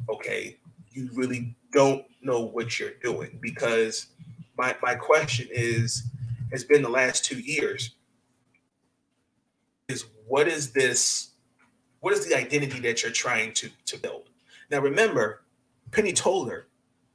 okay, 0.09 0.57
you 0.91 1.09
really 1.13 1.55
don't 1.71 2.05
know 2.21 2.41
what 2.41 2.79
you're 2.79 2.91
doing. 3.01 3.39
Because 3.41 4.07
my, 4.57 4.75
my 4.81 4.95
question 4.95 5.47
is, 5.51 6.03
has 6.51 6.63
been 6.63 6.81
the 6.81 6.89
last 6.89 7.25
two 7.25 7.39
years, 7.39 7.95
is 9.87 10.05
what 10.27 10.47
is 10.47 10.71
this, 10.71 11.28
what 12.01 12.13
is 12.13 12.27
the 12.27 12.35
identity 12.35 12.79
that 12.81 13.03
you're 13.03 13.11
trying 13.11 13.53
to, 13.53 13.69
to 13.85 13.97
build? 13.97 14.29
Now 14.71 14.79
remember, 14.79 15.43
Penny 15.91 16.13
Toler 16.13 16.67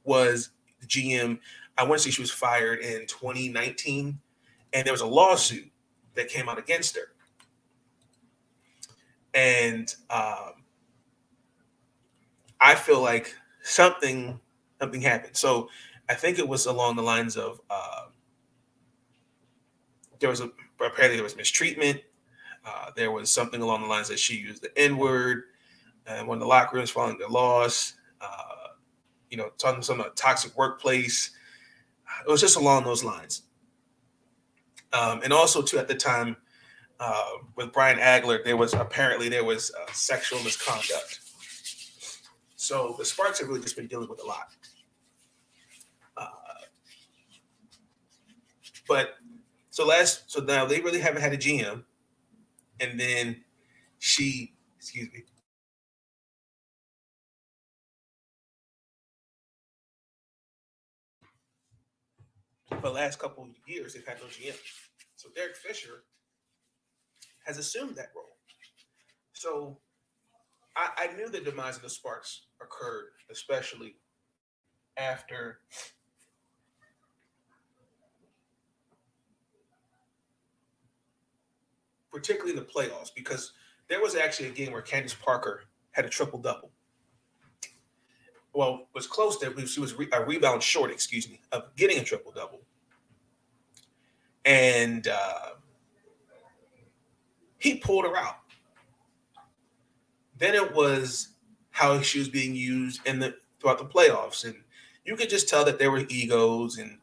was 0.03 0.49
the 0.79 0.87
GM. 0.87 1.39
I 1.77 1.83
want 1.83 1.99
to 1.99 2.03
say 2.03 2.11
she 2.11 2.21
was 2.21 2.31
fired 2.31 2.79
in 2.79 3.05
2019, 3.07 4.19
and 4.73 4.85
there 4.85 4.93
was 4.93 5.01
a 5.01 5.07
lawsuit 5.07 5.71
that 6.15 6.29
came 6.29 6.49
out 6.49 6.57
against 6.57 6.95
her. 6.95 7.13
And 9.33 9.93
um, 10.09 10.63
I 12.61 12.75
feel 12.75 13.01
like 13.01 13.35
something 13.63 14.39
something 14.79 15.01
happened. 15.01 15.35
So 15.35 15.69
I 16.09 16.13
think 16.13 16.39
it 16.39 16.47
was 16.47 16.65
along 16.65 16.95
the 16.95 17.03
lines 17.03 17.35
of 17.35 17.59
uh, 17.69 18.05
there 20.19 20.29
was 20.29 20.41
a 20.41 20.51
apparently 20.79 21.17
there 21.17 21.23
was 21.23 21.35
mistreatment. 21.35 22.01
Uh, 22.65 22.91
there 22.95 23.11
was 23.11 23.29
something 23.31 23.61
along 23.61 23.81
the 23.81 23.87
lines 23.87 24.07
that 24.07 24.19
she 24.19 24.35
used 24.35 24.61
the 24.61 24.75
N 24.77 24.97
word, 24.97 25.43
and 26.07 26.27
when 26.27 26.39
the 26.39 26.45
locker 26.45 26.77
rooms 26.77 26.89
following 26.89 27.17
the 27.17 27.27
loss. 27.27 27.93
Uh, 28.19 28.55
you 29.29 29.37
know, 29.37 29.49
talking 29.57 29.81
some 29.81 30.03
toxic 30.15 30.55
workplace. 30.57 31.31
It 32.25 32.31
was 32.31 32.41
just 32.41 32.55
along 32.55 32.85
those 32.85 33.03
lines. 33.03 33.43
Um, 34.93 35.21
and 35.23 35.33
also, 35.33 35.61
too, 35.61 35.77
at 35.77 35.87
the 35.87 35.95
time 35.95 36.37
uh, 36.99 37.31
with 37.55 37.73
Brian 37.73 37.99
Agler, 37.99 38.43
there 38.43 38.55
was 38.55 38.73
apparently 38.73 39.27
there 39.27 39.43
was 39.43 39.71
uh, 39.71 39.91
sexual 39.91 40.41
misconduct. 40.43 41.19
So 42.55 42.95
the 42.97 43.05
Sparks 43.05 43.39
have 43.39 43.49
really 43.49 43.61
just 43.61 43.75
been 43.75 43.87
dealing 43.87 44.07
with 44.07 44.23
a 44.23 44.25
lot. 44.25 44.55
Uh, 46.15 46.27
but 48.87 49.15
so 49.69 49.85
last, 49.85 50.31
so 50.31 50.41
now 50.41 50.65
they 50.65 50.79
really 50.79 50.99
haven't 50.99 51.21
had 51.21 51.33
a 51.33 51.37
GM, 51.37 51.83
and 52.79 52.99
then 52.99 53.43
she, 53.99 54.53
excuse 54.77 55.09
me, 55.13 55.23
for 62.69 62.89
the 62.89 62.89
last 62.91 63.19
couple 63.19 63.43
of 63.43 63.49
years, 63.67 63.93
they've 63.93 64.05
had 64.05 64.17
no 64.19 64.27
GM. 64.27 64.55
So 65.15 65.29
Derek 65.35 65.55
Fisher 65.55 66.03
has 67.45 67.57
assumed 67.57 67.95
that 67.95 68.09
role. 68.15 68.37
So 69.33 69.79
I, 70.75 70.89
I 70.97 71.15
knew 71.15 71.29
the 71.29 71.39
demise 71.39 71.77
of 71.77 71.83
the 71.83 71.89
Sparks 71.89 72.47
occurred, 72.61 73.11
especially 73.31 73.95
after 74.97 75.59
particularly 82.15 82.57
in 82.57 82.57
the 82.57 82.63
playoffs, 82.63 83.13
because 83.13 83.51
there 83.89 84.01
was 84.01 84.15
actually 84.15 84.47
a 84.47 84.51
game 84.51 84.71
where 84.71 84.81
Candace 84.81 85.13
Parker 85.13 85.65
had 85.91 86.05
a 86.05 86.09
triple 86.09 86.39
double. 86.39 86.71
Well, 88.53 88.87
was 88.95 89.05
close 89.05 89.37
to 89.39 89.67
she 89.67 89.81
was 89.81 89.93
re, 89.95 90.07
a 90.13 90.23
rebound 90.23 90.63
short, 90.63 90.91
excuse 90.91 91.29
me, 91.29 91.41
of 91.51 91.75
getting 91.75 91.99
a 91.99 92.03
triple 92.03 92.31
double. 92.31 92.61
And 94.45 95.09
uh, 95.09 95.55
he 97.57 97.75
pulled 97.75 98.05
her 98.05 98.15
out. 98.15 98.37
Then 100.37 100.55
it 100.55 100.73
was 100.73 101.29
how 101.71 101.99
she 101.99 102.19
was 102.19 102.29
being 102.29 102.55
used 102.55 103.05
in 103.05 103.19
the 103.19 103.35
throughout 103.59 103.79
the 103.79 103.85
playoffs, 103.85 104.45
and 104.45 104.55
you 105.03 105.17
could 105.17 105.29
just 105.29 105.49
tell 105.49 105.65
that 105.65 105.79
there 105.79 105.91
were 105.91 106.05
egos 106.07 106.77
and 106.77 106.97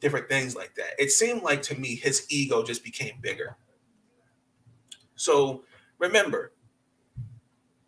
different 0.00 0.28
things 0.28 0.54
like 0.54 0.74
that. 0.74 0.90
It 0.98 1.10
seemed 1.10 1.42
like 1.42 1.62
to 1.62 1.78
me 1.78 1.94
his 1.96 2.26
ego 2.28 2.62
just 2.62 2.84
became 2.84 3.14
bigger. 3.22 3.56
So 5.18 5.64
remember, 5.98 6.52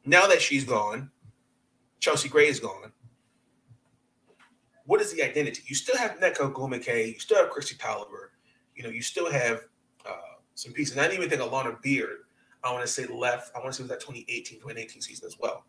now 0.05 0.27
that 0.27 0.43
she's 0.43 0.65
gone, 0.65 1.11
Chelsea 2.01 2.29
Gray 2.29 2.49
is 2.49 2.59
gone. 2.59 2.93
What 4.85 5.01
is 5.01 5.13
the 5.15 5.23
identity? 5.23 5.63
You 5.67 5.77
still 5.77 5.97
have 5.97 6.19
Nneka 6.19 6.53
Ogwumike, 6.53 7.15
you 7.15 7.21
still 7.21 7.37
have 7.39 7.51
Kristi 7.51 7.79
Toliver, 7.79 8.31
you 8.75 8.83
know, 8.83 8.89
you 8.89 9.01
still 9.01 9.31
have 9.31 9.61
uh, 10.05 10.39
some 10.57 10.73
pieces. 10.73 10.97
And 10.97 11.03
I 11.03 11.05
didn't 11.05 11.25
even 11.25 11.31
think 11.31 11.41
Alana 11.41 11.81
Beard, 11.81 12.25
I 12.65 12.73
want 12.73 12.85
to 12.85 12.91
say 12.91 13.07
left, 13.07 13.53
I 13.55 13.61
want 13.61 13.71
to 13.71 13.75
say 13.75 13.85
was 13.85 13.91
that 13.91 14.01
2018, 14.01 14.59
2018 14.59 15.01
season 15.01 15.29
as 15.29 15.37
well. 15.39 15.65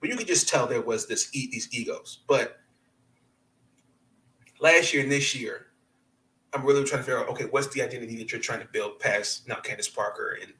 But 0.00 0.10
you 0.10 0.16
could 0.16 0.26
just 0.26 0.48
tell 0.48 0.66
there 0.66 0.82
was 0.82 1.06
this 1.06 1.30
these 1.30 1.68
egos. 1.72 2.24
But 2.26 2.58
last 4.58 4.92
year 4.92 5.04
and 5.04 5.12
this 5.12 5.32
year, 5.32 5.66
I'm 6.56 6.64
really 6.64 6.84
trying 6.84 7.00
to 7.00 7.04
figure 7.04 7.20
out, 7.20 7.28
okay, 7.28 7.44
what's 7.44 7.68
the 7.68 7.82
identity 7.82 8.16
that 8.16 8.32
you're 8.32 8.40
trying 8.40 8.60
to 8.60 8.68
build 8.72 8.98
past 8.98 9.46
now 9.46 9.56
Candace 9.56 9.90
Parker 9.90 10.38
and 10.40 10.54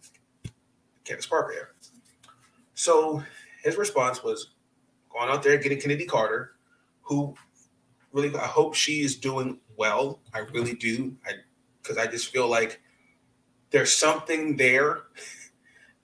Candace 1.04 1.26
Parker 1.26 1.52
here? 1.52 1.70
So 2.74 3.22
his 3.64 3.78
response 3.78 4.22
was 4.22 4.50
going 5.10 5.30
out 5.30 5.42
there 5.42 5.56
getting 5.56 5.80
Kennedy 5.80 6.04
Carter, 6.04 6.52
who 7.00 7.34
really 8.12 8.34
I 8.36 8.46
hope 8.46 8.74
she 8.74 9.00
is 9.00 9.16
doing 9.16 9.58
well. 9.78 10.20
I 10.34 10.40
really 10.40 10.74
do. 10.74 11.16
I 11.26 11.32
because 11.82 11.96
I 11.96 12.06
just 12.06 12.30
feel 12.30 12.46
like 12.46 12.82
there's 13.70 13.92
something 13.92 14.56
there 14.56 15.04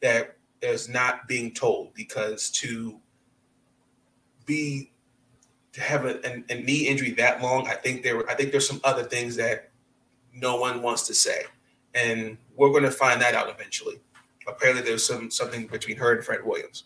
that 0.00 0.38
is 0.62 0.88
not 0.88 1.28
being 1.28 1.52
told 1.52 1.92
because 1.92 2.50
to 2.50 2.98
be 4.46 4.90
to 5.72 5.80
have 5.82 6.06
a, 6.06 6.18
a, 6.26 6.44
a 6.48 6.62
knee 6.62 6.86
injury 6.88 7.10
that 7.12 7.42
long, 7.42 7.66
I 7.68 7.74
think 7.74 8.02
there 8.02 8.26
I 8.30 8.34
think 8.34 8.52
there's 8.52 8.66
some 8.66 8.80
other 8.84 9.02
things 9.02 9.36
that 9.36 9.71
no 10.34 10.56
one 10.56 10.82
wants 10.82 11.06
to 11.06 11.14
say, 11.14 11.44
and 11.94 12.36
we're 12.56 12.70
going 12.70 12.84
to 12.84 12.90
find 12.90 13.20
that 13.20 13.34
out 13.34 13.48
eventually. 13.48 14.00
Apparently, 14.46 14.82
there's 14.82 15.06
some 15.06 15.30
something 15.30 15.66
between 15.66 15.96
her 15.96 16.14
and 16.14 16.24
Fred 16.24 16.44
Williams. 16.44 16.84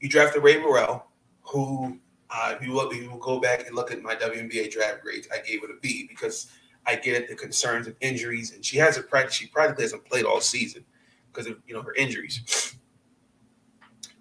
You 0.00 0.08
drafted 0.08 0.42
Rae 0.42 0.58
Burrell, 0.58 1.06
who 1.42 1.98
uh, 2.30 2.54
if 2.58 2.66
you 2.66 2.72
will 2.72 3.18
go 3.18 3.40
back 3.40 3.66
and 3.66 3.74
look 3.74 3.90
at 3.90 4.02
my 4.02 4.14
WNBA 4.14 4.70
draft 4.70 5.02
grades, 5.02 5.28
I 5.32 5.38
gave 5.46 5.62
it 5.62 5.70
a 5.70 5.80
B 5.80 6.06
because 6.08 6.50
I 6.86 6.96
get 6.96 7.28
the 7.28 7.34
concerns 7.34 7.86
of 7.86 7.96
injuries, 8.00 8.52
and 8.52 8.64
she 8.64 8.78
hasn't 8.78 9.08
practiced. 9.08 9.40
She 9.40 9.46
practically 9.48 9.84
hasn't 9.84 10.04
played 10.04 10.24
all 10.24 10.40
season 10.40 10.84
because 11.32 11.46
of 11.46 11.58
you 11.66 11.74
know 11.74 11.82
her 11.82 11.94
injuries. 11.94 12.74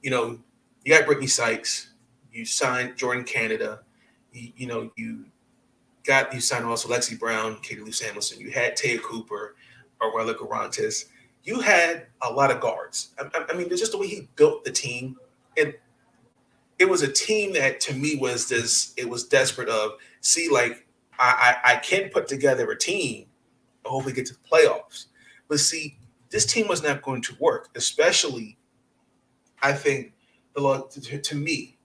You 0.01 0.11
know, 0.11 0.37
you 0.83 0.95
got 0.95 1.07
Brittney 1.07 1.27
Sykes, 1.27 1.89
you 2.31 2.45
signed 2.45 2.95
Jordan 2.95 3.23
Canada, 3.23 3.79
you, 4.31 4.51
you 4.55 4.67
know, 4.67 4.91
you 4.95 5.25
got 6.05 6.33
you 6.33 6.39
signed 6.39 6.65
also 6.65 6.87
Lexie 6.89 7.19
Brown, 7.19 7.57
Katie 7.61 7.81
Lou 7.81 7.91
Samuelson, 7.91 8.39
you 8.39 8.51
had 8.51 8.75
Te'a 8.75 8.99
Cooper, 8.99 9.55
Arella 10.01 10.35
Guirantes. 10.35 11.05
You 11.43 11.59
had 11.59 12.07
a 12.21 12.31
lot 12.31 12.51
of 12.51 12.59
guards. 12.59 13.09
I, 13.19 13.45
I 13.49 13.53
mean, 13.53 13.69
just 13.69 13.91
the 13.91 13.97
way 13.97 14.07
he 14.07 14.27
built 14.35 14.63
the 14.63 14.71
team, 14.71 15.17
it 15.55 15.81
it 16.77 16.89
was 16.89 17.01
a 17.01 17.11
team 17.11 17.53
that 17.53 17.79
to 17.81 17.93
me 17.93 18.15
was 18.15 18.49
this. 18.49 18.93
It 18.97 19.07
was 19.07 19.23
desperate 19.23 19.69
of 19.69 19.91
see, 20.21 20.49
like 20.49 20.85
I 21.19 21.57
I, 21.63 21.73
I 21.73 21.75
can 21.77 22.09
put 22.09 22.27
together 22.27 22.69
a 22.71 22.77
team, 22.77 23.27
and 23.83 23.91
hopefully 23.91 24.13
get 24.13 24.25
to 24.27 24.33
the 24.33 24.39
playoffs. 24.51 25.05
But 25.47 25.59
see, 25.59 25.97
this 26.29 26.45
team 26.45 26.67
was 26.67 26.83
not 26.83 27.01
going 27.01 27.21
to 27.23 27.35
work, 27.39 27.69
especially. 27.75 28.57
I 29.61 29.73
think 29.73 30.13
the 30.55 30.87
to, 30.91 31.19
to 31.19 31.35
me, 31.35 31.77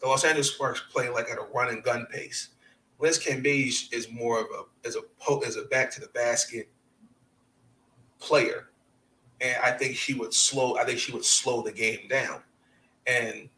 the 0.00 0.06
Los 0.06 0.24
Angeles 0.24 0.52
Sparks 0.52 0.82
play 0.92 1.08
like 1.08 1.28
at 1.30 1.38
a 1.38 1.46
run 1.52 1.68
and 1.68 1.82
gun 1.82 2.06
pace. 2.10 2.50
Liz 2.98 3.18
Cambage 3.18 3.92
is 3.92 4.10
more 4.10 4.40
of 4.40 4.46
a 4.46 4.86
as 4.86 4.96
a 4.96 5.00
as 5.46 5.56
a 5.56 5.62
back 5.64 5.90
to 5.92 6.00
the 6.00 6.08
basket 6.08 6.68
player, 8.18 8.70
and 9.40 9.56
I 9.62 9.72
think 9.72 9.96
she 9.96 10.14
would 10.14 10.32
slow. 10.32 10.76
I 10.76 10.84
think 10.84 10.98
she 10.98 11.12
would 11.12 11.24
slow 11.24 11.62
the 11.62 11.72
game 11.72 12.08
down, 12.08 12.42
and 13.06 13.48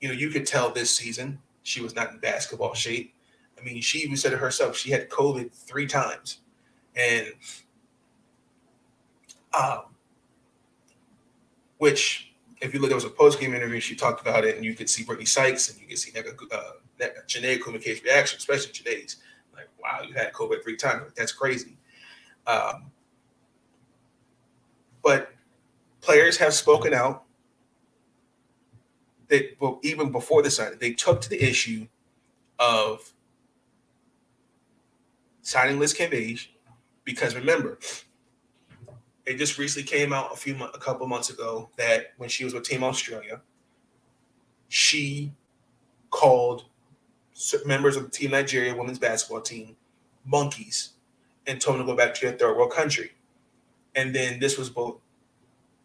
you 0.00 0.08
know 0.08 0.14
you 0.14 0.30
could 0.30 0.46
tell 0.46 0.70
this 0.70 0.94
season 0.94 1.38
she 1.62 1.82
was 1.82 1.94
not 1.94 2.12
in 2.12 2.18
basketball 2.18 2.74
shape. 2.74 3.14
I 3.58 3.62
mean, 3.62 3.82
she 3.82 3.98
even 3.98 4.16
said 4.16 4.32
it 4.32 4.38
herself. 4.38 4.76
She 4.76 4.90
had 4.90 5.10
COVID 5.10 5.52
three 5.52 5.86
times, 5.86 6.38
and 6.96 7.26
um, 9.52 9.82
which 11.78 12.32
if 12.60 12.74
you 12.74 12.80
look, 12.80 12.90
there 12.90 12.96
was 12.96 13.04
a 13.04 13.10
post 13.10 13.40
game 13.40 13.54
interview. 13.54 13.80
She 13.80 13.94
talked 13.94 14.20
about 14.20 14.44
it, 14.44 14.56
and 14.56 14.64
you 14.64 14.74
could 14.74 14.88
see 14.88 15.04
Brittney 15.04 15.28
Sykes, 15.28 15.70
and 15.70 15.80
you 15.80 15.86
could 15.86 15.98
see 15.98 16.12
Nneka, 16.12 16.36
uh, 17.02 17.06
Chiney 17.26 17.58
Ogwumike's 17.58 18.02
reaction, 18.02 18.38
especially 18.38 18.72
Chiney's. 18.72 19.16
Like, 19.54 19.68
wow, 19.82 20.00
you 20.06 20.14
had 20.14 20.32
COVID 20.32 20.62
three 20.62 20.76
times. 20.76 21.12
That's 21.16 21.32
crazy. 21.32 21.76
Um, 22.46 22.90
but 25.02 25.32
players 26.00 26.36
have 26.38 26.54
spoken 26.54 26.94
out. 26.94 27.24
That 29.28 29.56
well, 29.60 29.78
even 29.82 30.10
before 30.10 30.42
the 30.42 30.50
signing, 30.50 30.78
they 30.80 30.92
took 30.92 31.20
to 31.20 31.28
the 31.28 31.40
issue 31.40 31.86
of 32.58 33.12
signing 35.42 35.78
Liz 35.78 35.94
Cambage 35.94 36.48
because 37.04 37.34
remember, 37.34 37.78
it 39.26 39.36
just 39.36 39.58
recently 39.58 39.88
came 39.88 40.12
out 40.12 40.32
a 40.32 40.36
few 40.36 40.56
a 40.62 40.78
couple 40.78 41.06
months 41.06 41.30
ago 41.30 41.70
that 41.76 42.12
when 42.16 42.28
she 42.28 42.44
was 42.44 42.54
with 42.54 42.64
Team 42.64 42.82
Australia, 42.82 43.40
she 44.68 45.32
called 46.10 46.64
members 47.64 47.96
of 47.96 48.04
the 48.04 48.10
Team 48.10 48.32
Nigeria 48.32 48.74
women's 48.74 48.98
basketball 48.98 49.40
team 49.40 49.76
monkeys 50.24 50.90
and 51.46 51.60
told 51.60 51.78
them 51.78 51.86
to 51.86 51.92
go 51.92 51.96
back 51.96 52.14
to 52.14 52.26
their 52.26 52.36
third 52.36 52.56
world 52.56 52.72
country. 52.72 53.12
And 53.94 54.14
then 54.14 54.38
this 54.38 54.58
was 54.58 54.70
both 54.70 54.98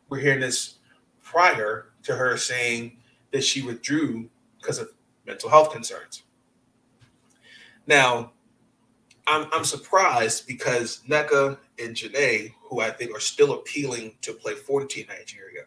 we're 0.09 0.19
hearing 0.19 0.39
this 0.39 0.75
prior 1.23 1.87
to 2.03 2.15
her 2.15 2.37
saying 2.37 2.97
that 3.31 3.43
she 3.43 3.61
withdrew 3.61 4.29
because 4.59 4.79
of 4.79 4.89
mental 5.25 5.49
health 5.49 5.71
concerns. 5.71 6.23
Now, 7.87 8.31
I'm, 9.27 9.47
I'm 9.51 9.63
surprised 9.63 10.47
because 10.47 11.01
Nneka 11.09 11.57
and 11.79 11.95
Janae, 11.95 12.53
who 12.63 12.81
I 12.81 12.91
think 12.91 13.15
are 13.15 13.19
still 13.19 13.53
appealing 13.53 14.15
to 14.21 14.33
play 14.33 14.53
for 14.53 14.85
Team 14.85 15.07
Nigeria, 15.09 15.63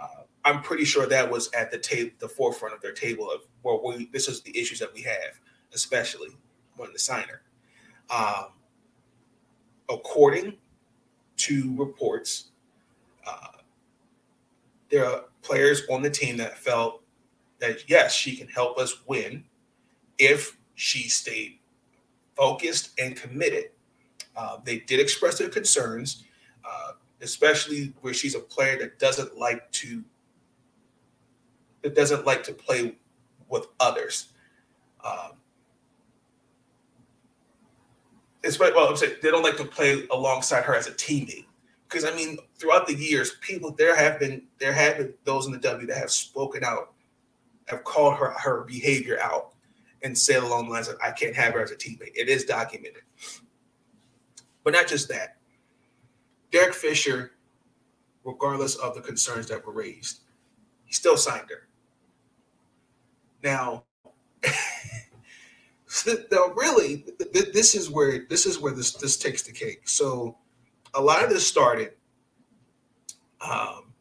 uh, 0.00 0.22
I'm 0.44 0.62
pretty 0.62 0.84
sure 0.84 1.06
that 1.06 1.30
was 1.30 1.50
at 1.52 1.70
the 1.70 1.78
table, 1.78 2.10
the 2.18 2.28
forefront 2.28 2.74
of 2.74 2.80
their 2.80 2.92
table 2.92 3.30
of 3.30 3.42
well, 3.62 3.80
we 3.84 4.06
this 4.12 4.28
is 4.28 4.42
the 4.42 4.58
issues 4.58 4.78
that 4.78 4.92
we 4.94 5.02
have, 5.02 5.40
especially 5.74 6.30
when 6.76 6.92
the 6.92 6.98
signer. 6.98 7.42
Um, 8.10 8.46
according 9.88 10.56
to 11.36 11.74
reports, 11.76 12.50
uh, 13.26 13.58
there 14.90 15.06
are 15.06 15.24
players 15.42 15.82
on 15.90 16.02
the 16.02 16.10
team 16.10 16.36
that 16.38 16.58
felt 16.58 17.02
that 17.60 17.88
yes, 17.88 18.14
she 18.14 18.36
can 18.36 18.48
help 18.48 18.78
us 18.78 19.02
win 19.06 19.44
if 20.18 20.56
she 20.74 21.08
stayed 21.08 21.58
focused 22.36 22.98
and 22.98 23.16
committed. 23.16 23.70
Uh, 24.36 24.58
they 24.64 24.78
did 24.80 24.98
express 24.98 25.38
their 25.38 25.48
concerns, 25.48 26.24
uh, 26.64 26.92
especially 27.20 27.92
where 28.00 28.14
she's 28.14 28.34
a 28.34 28.40
player 28.40 28.78
that 28.78 28.98
doesn't 28.98 29.36
like 29.36 29.70
to 29.72 30.02
that 31.82 31.94
doesn't 31.94 32.26
like 32.26 32.42
to 32.42 32.52
play 32.52 32.94
with 33.50 33.66
others. 33.78 34.32
Um, 35.04 35.32
especially, 38.44 38.74
well, 38.74 38.88
I'm 38.88 38.96
saying 38.96 39.16
they 39.22 39.30
don't 39.30 39.42
like 39.42 39.56
to 39.58 39.64
play 39.64 40.06
alongside 40.10 40.64
her 40.64 40.74
as 40.74 40.86
a 40.86 40.92
teammate. 40.92 41.46
Because 41.88 42.04
I 42.04 42.14
mean, 42.14 42.38
throughout 42.56 42.86
the 42.86 42.94
years, 42.94 43.32
people 43.40 43.72
there 43.72 43.96
have 43.96 44.20
been 44.20 44.42
there 44.58 44.72
have 44.72 44.98
been 44.98 45.14
those 45.24 45.46
in 45.46 45.52
the 45.52 45.58
W 45.58 45.86
that 45.88 45.98
have 45.98 46.10
spoken 46.10 46.62
out, 46.64 46.92
have 47.66 47.84
called 47.84 48.16
her 48.16 48.30
her 48.38 48.62
behavior 48.62 49.18
out 49.20 49.50
and 50.02 50.16
said 50.16 50.42
along 50.42 50.66
the 50.66 50.72
lines 50.72 50.88
of, 50.88 50.96
I 51.04 51.10
can't 51.10 51.34
have 51.34 51.54
her 51.54 51.62
as 51.62 51.72
a 51.72 51.76
teammate. 51.76 52.12
It 52.14 52.28
is 52.28 52.44
documented. 52.44 53.02
But 54.64 54.72
not 54.72 54.86
just 54.86 55.08
that. 55.08 55.36
Derek 56.52 56.74
Fisher, 56.74 57.32
regardless 58.24 58.76
of 58.76 58.94
the 58.94 59.00
concerns 59.00 59.46
that 59.48 59.64
were 59.64 59.72
raised, 59.72 60.20
he 60.84 60.92
still 60.92 61.16
signed 61.16 61.48
her. 61.50 61.68
Now, 63.42 63.84
now 64.44 64.52
really, 66.54 67.04
this 67.32 67.74
is 67.74 67.90
where 67.90 68.26
this 68.28 68.46
is 68.46 68.58
where 68.58 68.72
this 68.72 68.92
this 68.92 69.16
takes 69.16 69.42
the 69.42 69.52
cake. 69.52 69.88
So, 69.88 70.36
a 70.94 71.00
lot 71.00 71.24
of 71.24 71.30
this 71.30 71.46
started 71.46 71.92
um, 73.40 73.92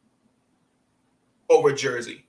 over 1.50 1.74
Jersey. 1.74 2.26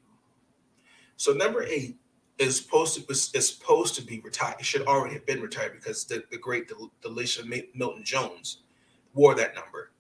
So 1.17 1.33
number 1.33 1.65
eight 1.65 1.99
is 2.39 2.57
supposed 2.57 3.07
to 3.07 3.13
is, 3.13 3.49
supposed 3.49 3.95
to 3.97 4.03
be 4.03 4.21
retired. 4.21 4.57
It 4.59 4.65
should 4.65 4.87
already 4.87 5.15
have 5.15 5.27
been 5.27 5.41
retired 5.41 5.73
because 5.73 6.05
the, 6.05 6.25
the 6.31 6.39
great 6.39 6.69
Del- 6.69 6.93
Delisha 7.03 7.45
Milton 7.75 8.05
Jones 8.05 8.63
wore 9.13 9.35
that 9.35 9.55
number, 9.55 9.91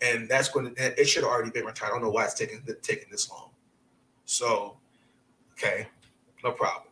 and 0.00 0.28
that's 0.28 0.48
going 0.48 0.74
to 0.74 1.00
it 1.00 1.04
should 1.04 1.22
already 1.22 1.50
been 1.50 1.64
retired. 1.64 1.90
I 1.90 1.92
don't 1.92 2.02
know 2.02 2.10
why 2.10 2.24
it's 2.24 2.34
taking 2.34 2.62
taking 2.82 3.08
this 3.10 3.30
long. 3.30 3.50
So, 4.24 4.78
okay, 5.52 5.86
no 6.44 6.52
problem. 6.52 6.88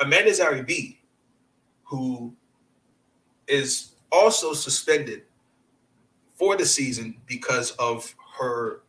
Amanda 0.00 0.30
Zahui 0.30 0.96
who 1.84 2.34
is 3.46 3.92
also 4.10 4.52
suspended 4.52 5.22
for 6.34 6.56
the 6.56 6.64
season 6.64 7.16
because 7.26 7.70
of 7.72 8.14
her 8.38 8.82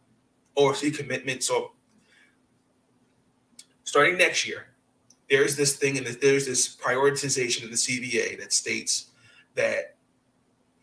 OFC 0.57 0.95
commitment. 0.95 1.43
So 1.43 1.71
starting 3.83 4.17
next 4.17 4.47
year, 4.47 4.67
there's 5.29 5.55
this 5.55 5.75
thing 5.75 5.97
and 5.97 6.07
there's 6.07 6.45
this 6.45 6.75
prioritization 6.75 7.63
in 7.63 7.71
the 7.71 7.75
CBA 7.75 8.39
that 8.39 8.53
states 8.53 9.11
that 9.55 9.95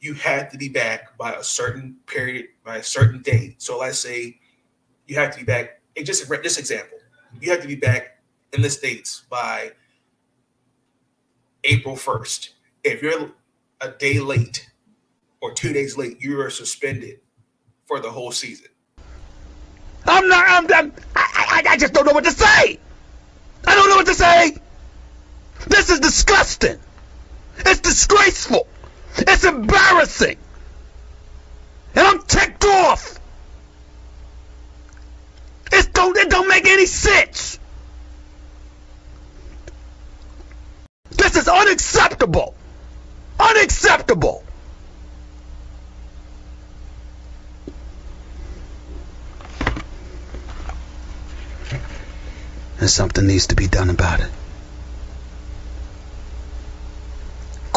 you 0.00 0.14
have 0.14 0.50
to 0.50 0.58
be 0.58 0.68
back 0.68 1.16
by 1.18 1.32
a 1.32 1.42
certain 1.42 1.96
period, 2.06 2.46
by 2.64 2.76
a 2.76 2.82
certain 2.82 3.20
date. 3.22 3.60
So 3.60 3.78
let's 3.78 3.98
say 3.98 4.38
you 5.06 5.16
have 5.16 5.32
to 5.32 5.38
be 5.38 5.44
back. 5.44 5.80
Just 6.02 6.28
this 6.28 6.58
example, 6.58 6.98
you 7.40 7.50
have 7.50 7.60
to 7.60 7.68
be 7.68 7.74
back 7.74 8.19
in 8.52 8.62
the 8.62 8.70
states 8.70 9.22
by 9.30 9.72
April 11.64 11.96
1st. 11.96 12.50
If 12.84 13.02
you're 13.02 13.30
a 13.80 13.90
day 13.90 14.18
late 14.18 14.70
or 15.40 15.52
two 15.52 15.72
days 15.72 15.96
late, 15.96 16.20
you 16.20 16.40
are 16.40 16.50
suspended 16.50 17.20
for 17.86 18.00
the 18.00 18.10
whole 18.10 18.32
season. 18.32 18.68
I'm 20.06 20.28
not. 20.28 20.44
I'm. 20.48 20.72
I'm 20.72 20.92
I, 21.14 21.62
I, 21.66 21.72
I 21.72 21.76
just 21.76 21.92
don't 21.92 22.06
know 22.06 22.12
what 22.12 22.24
to 22.24 22.32
say. 22.32 22.78
I 23.66 23.74
don't 23.74 23.88
know 23.90 23.96
what 23.96 24.06
to 24.06 24.14
say. 24.14 24.56
This 25.68 25.90
is 25.90 26.00
disgusting. 26.00 26.78
It's 27.58 27.80
disgraceful. 27.80 28.66
It's 29.18 29.44
embarrassing. 29.44 30.38
And 31.94 32.06
I'm 32.06 32.22
ticked 32.22 32.64
off. 32.64 33.20
It 35.72 35.92
don't, 35.92 36.16
it 36.16 36.30
don't 36.30 36.48
make 36.48 36.66
any 36.66 36.86
sense. 36.86 37.59
This 41.30 41.42
is 41.42 41.48
unacceptable. 41.48 42.54
Unacceptable. 43.38 44.44
and 52.80 52.88
something 52.88 53.26
needs 53.26 53.46
to 53.48 53.54
be 53.54 53.68
done 53.68 53.90
about 53.90 54.20
it. 54.20 54.30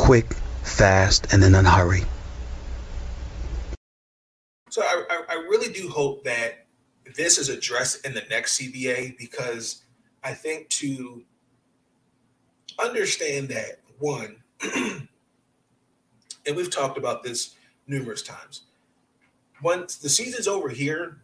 quick, 0.04 0.34
fast, 0.64 1.32
and 1.32 1.44
in 1.46 1.56
a 1.56 1.64
hurry. 1.64 2.04
So 4.70 4.82
I, 4.82 5.04
I, 5.10 5.24
I 5.30 5.34
really 5.36 5.72
do 5.72 5.88
hope 5.88 6.26
that 6.26 6.66
this 7.16 7.38
is 7.38 7.48
addressed 7.48 8.06
in 8.06 8.14
the 8.14 8.24
next 8.30 8.60
CBA 8.60 9.18
because 9.18 9.84
I 10.22 10.34
think 10.34 10.68
to 10.70 11.24
understand 12.80 13.50
that 13.50 13.80
one, 14.00 14.38
and 14.76 15.08
we've 16.56 16.70
talked 16.70 16.98
about 16.98 17.24
this 17.24 17.56
numerous 17.88 18.22
times. 18.22 18.64
Once 19.62 19.98
the 19.98 20.10
season's 20.10 20.48
over 20.48 20.70
here, 20.70 21.22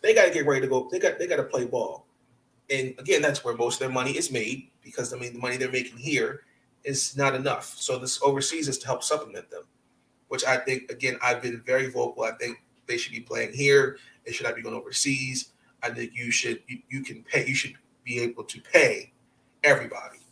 they 0.00 0.14
got 0.14 0.26
to 0.26 0.30
get 0.30 0.46
ready 0.46 0.60
to 0.62 0.66
go. 0.66 0.88
They 0.90 0.98
got 0.98 1.18
they 1.18 1.26
got 1.26 1.36
to 1.36 1.44
play 1.44 1.64
ball, 1.64 2.06
and 2.70 2.94
again, 2.98 3.22
that's 3.22 3.44
where 3.44 3.54
most 3.54 3.74
of 3.74 3.80
their 3.80 3.90
money 3.90 4.12
is 4.12 4.30
made 4.30 4.70
because 4.82 5.12
I 5.12 5.16
mean 5.16 5.32
the 5.32 5.38
money 5.38 5.56
they're 5.56 5.70
making 5.70 5.98
here 5.98 6.42
is 6.84 7.16
not 7.16 7.34
enough. 7.34 7.74
So 7.78 7.98
this 7.98 8.20
overseas 8.22 8.68
is 8.68 8.78
to 8.78 8.86
help 8.86 9.02
supplement 9.02 9.50
them, 9.50 9.62
which 10.28 10.44
I 10.44 10.58
think 10.58 10.90
again 10.90 11.18
I've 11.22 11.42
been 11.42 11.62
very 11.64 11.90
vocal. 11.90 12.24
I 12.24 12.32
think 12.32 12.62
they 12.86 12.96
should 12.96 13.12
be 13.12 13.20
playing 13.20 13.52
here. 13.52 13.98
They 14.24 14.32
should 14.32 14.46
not 14.46 14.56
be 14.56 14.62
going 14.62 14.74
overseas. 14.74 15.52
I 15.82 15.90
think 15.90 16.12
you 16.14 16.30
should 16.30 16.62
you, 16.66 16.78
you 16.88 17.02
can 17.02 17.22
pay. 17.22 17.46
You 17.46 17.54
should 17.54 17.74
be 18.04 18.20
able 18.20 18.44
to 18.44 18.60
pay 18.60 19.12
everybody. 19.62 20.23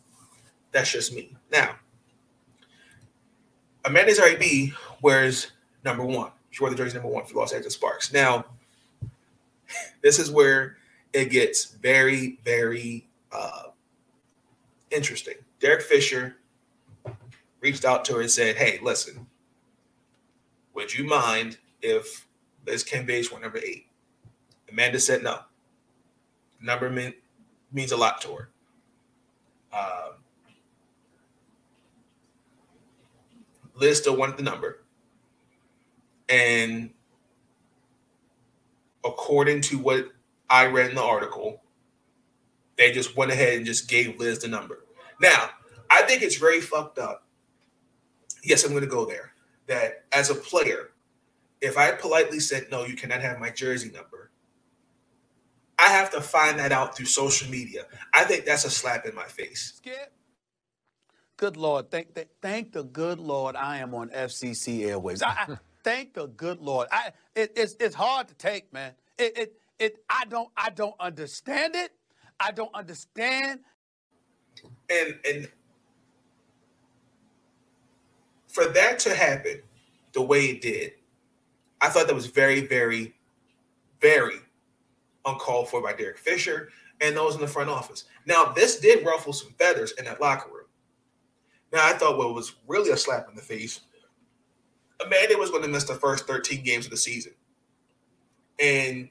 That's 0.73 0.91
just 0.91 1.15
me. 1.15 1.33
Now, 1.51 1.75
Amanda 3.85 4.11
Zahui 4.13 4.73
wears 5.01 5.51
number 5.85 6.03
one. 6.03 6.31
She 6.49 6.61
wore 6.61 6.69
the 6.69 6.75
jersey 6.75 6.95
number 6.95 7.09
one 7.09 7.25
for 7.25 7.35
Los 7.35 7.53
Angeles 7.53 7.75
Sparks. 7.75 8.11
Now, 8.11 8.45
this 10.01 10.19
is 10.19 10.31
where 10.31 10.77
it 11.13 11.29
gets 11.29 11.65
very, 11.65 12.39
very 12.43 13.07
uh, 13.31 13.69
interesting. 14.91 15.35
Derek 15.59 15.81
Fisher 15.81 16.37
reached 17.61 17.85
out 17.85 18.03
to 18.05 18.15
her 18.15 18.21
and 18.21 18.31
said, 18.31 18.55
Hey, 18.55 18.79
listen, 18.81 19.27
would 20.73 20.93
you 20.93 21.05
mind 21.05 21.57
if 21.81 22.27
Liz 22.65 22.83
Cambage 22.83 23.31
went 23.31 23.43
number 23.43 23.59
eight? 23.59 23.87
Amanda 24.71 24.99
said 24.99 25.23
no. 25.23 25.39
Number 26.61 26.89
mean, 26.89 27.13
means 27.71 27.91
a 27.91 27.97
lot 27.97 28.21
to 28.21 28.35
her. 28.35 28.49
Um, 29.71 30.22
Liz 33.75 33.97
still 33.97 34.15
wanted 34.15 34.37
the 34.37 34.43
number. 34.43 34.83
And 36.29 36.91
according 39.03 39.61
to 39.61 39.77
what 39.77 40.07
I 40.49 40.65
read 40.67 40.89
in 40.89 40.95
the 40.95 41.03
article, 41.03 41.61
they 42.77 42.91
just 42.91 43.15
went 43.15 43.31
ahead 43.31 43.55
and 43.55 43.65
just 43.65 43.89
gave 43.89 44.19
Liz 44.19 44.39
the 44.39 44.47
number. 44.47 44.85
Now, 45.21 45.49
I 45.89 46.03
think 46.03 46.21
it's 46.21 46.37
very 46.37 46.61
fucked 46.61 46.97
up. 46.97 47.27
Yes, 48.43 48.63
I'm 48.63 48.71
going 48.71 48.83
to 48.83 48.89
go 48.89 49.05
there. 49.05 49.33
That 49.67 50.05
as 50.11 50.29
a 50.29 50.35
player, 50.35 50.91
if 51.61 51.77
I 51.77 51.91
politely 51.91 52.39
said, 52.39 52.67
no, 52.69 52.85
you 52.85 52.95
cannot 52.95 53.21
have 53.21 53.39
my 53.39 53.49
jersey 53.49 53.89
number, 53.91 54.31
I 55.79 55.87
have 55.89 56.11
to 56.11 56.21
find 56.21 56.59
that 56.59 56.71
out 56.71 56.95
through 56.95 57.05
social 57.05 57.49
media. 57.49 57.85
I 58.13 58.23
think 58.25 58.45
that's 58.45 58.65
a 58.65 58.69
slap 58.69 59.05
in 59.05 59.15
my 59.15 59.25
face. 59.25 59.73
Skip. 59.77 60.11
Good 61.43 61.57
Lord, 61.57 61.91
thank, 61.91 62.15
thank, 62.15 62.29
thank 62.41 62.71
the 62.71 62.85
good 62.85 63.19
Lord 63.19 63.57
I 63.57 63.79
am 63.79 63.93
on 63.93 64.07
FCC 64.11 64.79
airwaves. 64.87 65.21
I, 65.21 65.27
I 65.45 65.57
thank 65.83 66.13
the 66.13 66.27
good 66.27 66.61
Lord. 66.61 66.87
I 66.89 67.11
it, 67.35 67.51
it's 67.57 67.75
it's 67.81 67.93
hard 67.93 68.29
to 68.29 68.33
take, 68.35 68.71
man. 68.71 68.93
It, 69.17 69.37
it 69.37 69.53
it 69.77 69.97
I 70.09 70.23
don't 70.29 70.47
I 70.55 70.69
don't 70.69 70.95
understand 71.01 71.75
it. 71.75 71.91
I 72.39 72.51
don't 72.53 72.73
understand. 72.73 73.59
And 74.89 75.19
and 75.29 75.49
for 78.47 78.67
that 78.67 78.99
to 78.99 79.13
happen 79.13 79.63
the 80.13 80.21
way 80.21 80.45
it 80.45 80.61
did, 80.61 80.93
I 81.81 81.89
thought 81.89 82.07
that 82.07 82.15
was 82.15 82.27
very, 82.27 82.61
very, 82.61 83.15
very 83.99 84.39
uncalled 85.25 85.67
for 85.67 85.81
by 85.81 85.91
Derek 85.91 86.19
Fisher 86.19 86.69
and 87.01 87.17
those 87.17 87.35
in 87.35 87.41
the 87.41 87.47
front 87.47 87.69
office. 87.69 88.05
Now, 88.25 88.45
this 88.45 88.79
did 88.79 89.05
ruffle 89.05 89.33
some 89.33 89.51
feathers 89.59 89.91
in 89.99 90.05
that 90.05 90.21
locker 90.21 90.49
room. 90.49 90.62
Now, 91.73 91.87
I 91.87 91.93
thought 91.93 92.19
what 92.19 92.35
was 92.35 92.53
really 92.67 92.91
a 92.91 92.97
slap 92.97 93.27
in 93.27 93.35
the 93.35 93.41
face, 93.41 93.81
Amanda 95.03 95.37
was 95.37 95.49
going 95.49 95.63
to 95.63 95.67
miss 95.67 95.85
the 95.85 95.95
first 95.95 96.27
13 96.27 96.63
games 96.63 96.85
of 96.85 96.91
the 96.91 96.97
season. 96.97 97.33
And 98.59 99.09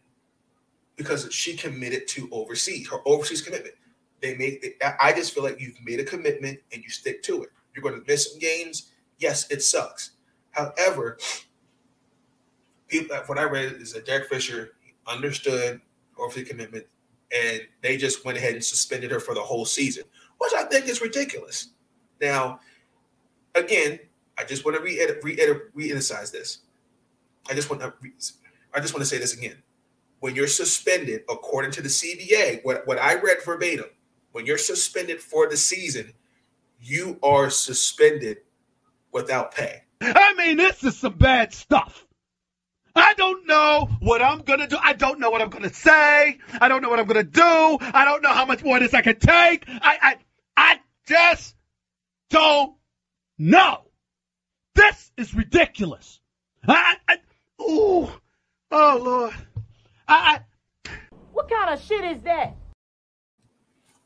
because 0.96 1.32
she 1.32 1.56
committed 1.56 2.06
to 2.08 2.28
overseas, 2.30 2.88
her 2.88 2.98
overseas 3.04 3.42
commitment. 3.42 3.74
They 4.20 4.36
made 4.36 4.74
I 5.00 5.12
just 5.12 5.34
feel 5.34 5.42
like 5.42 5.60
you've 5.60 5.82
made 5.84 5.98
a 5.98 6.04
commitment 6.04 6.60
and 6.72 6.82
you 6.82 6.90
stick 6.90 7.24
to 7.24 7.42
it. 7.42 7.50
You're 7.74 7.82
going 7.82 8.00
to 8.00 8.06
miss 8.06 8.30
some 8.30 8.38
games. 8.38 8.92
Yes, 9.18 9.50
it 9.50 9.62
sucks. 9.62 10.12
However, 10.52 11.18
people 12.86 13.16
what 13.26 13.38
I 13.38 13.44
read 13.44 13.72
is 13.72 13.92
that 13.94 14.06
Derek 14.06 14.28
Fisher 14.28 14.74
understood 15.08 15.80
overseas 16.16 16.46
commitment 16.46 16.86
and 17.34 17.62
they 17.80 17.96
just 17.96 18.24
went 18.24 18.38
ahead 18.38 18.54
and 18.54 18.64
suspended 18.64 19.10
her 19.10 19.18
for 19.18 19.34
the 19.34 19.40
whole 19.40 19.64
season, 19.64 20.04
which 20.38 20.52
I 20.54 20.62
think 20.64 20.86
is 20.86 21.00
ridiculous. 21.00 21.71
Now, 22.22 22.60
again, 23.54 23.98
I 24.38 24.44
just 24.44 24.64
want 24.64 24.78
to 24.78 24.82
re-emphasize 24.82 25.24
re- 25.24 25.60
re-neccize 25.74 26.32
this. 26.32 26.58
I 27.50 27.54
just 27.54 27.68
want 27.68 27.82
to 27.82 27.92
re- 28.00 28.12
I 28.74 28.80
just 28.80 28.94
want 28.94 29.02
to 29.02 29.08
say 29.08 29.18
this 29.18 29.34
again. 29.36 29.56
When 30.20 30.36
you're 30.36 30.46
suspended, 30.46 31.22
according 31.28 31.72
to 31.72 31.82
the 31.82 31.88
CBA, 31.88 32.64
what, 32.64 32.86
what 32.86 32.98
I 32.98 33.16
read 33.16 33.38
verbatim, 33.44 33.86
when 34.30 34.46
you're 34.46 34.56
suspended 34.56 35.20
for 35.20 35.50
the 35.50 35.56
season, 35.56 36.14
you 36.80 37.18
are 37.24 37.50
suspended 37.50 38.38
without 39.12 39.52
pay. 39.52 39.82
I 40.00 40.34
mean, 40.34 40.56
this 40.56 40.84
is 40.84 40.96
some 40.96 41.14
bad 41.18 41.52
stuff. 41.52 42.06
I 42.94 43.14
don't 43.14 43.46
know 43.46 43.88
what 44.00 44.22
I'm 44.22 44.42
gonna 44.42 44.68
do. 44.68 44.76
I 44.82 44.92
don't 44.92 45.18
know 45.18 45.30
what 45.30 45.42
I'm 45.42 45.50
gonna 45.50 45.72
say. 45.72 46.38
I 46.60 46.68
don't 46.68 46.82
know 46.82 46.90
what 46.90 47.00
I'm 47.00 47.06
gonna 47.06 47.24
do. 47.24 47.78
I 47.80 48.04
don't 48.04 48.22
know 48.22 48.32
how 48.32 48.46
much 48.46 48.62
more 48.62 48.78
this 48.78 48.94
I 48.94 49.00
can 49.02 49.18
take. 49.18 49.64
I 49.68 49.98
I 50.02 50.16
I 50.56 50.80
just 51.06 51.56
don't 52.32 52.74
know. 53.38 53.82
This 54.74 55.12
is 55.16 55.34
ridiculous. 55.34 56.18
I, 56.66 56.96
I 57.08 57.16
ooh, 57.62 58.08
oh 58.70 59.00
Lord. 59.04 59.34
I, 60.08 60.40
I 60.86 60.90
What 61.32 61.48
kind 61.48 61.70
of 61.70 61.80
shit 61.80 62.04
is 62.04 62.22
that? 62.22 62.56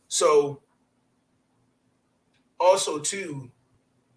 So 0.09 0.61
also 2.59 2.99
too, 2.99 3.51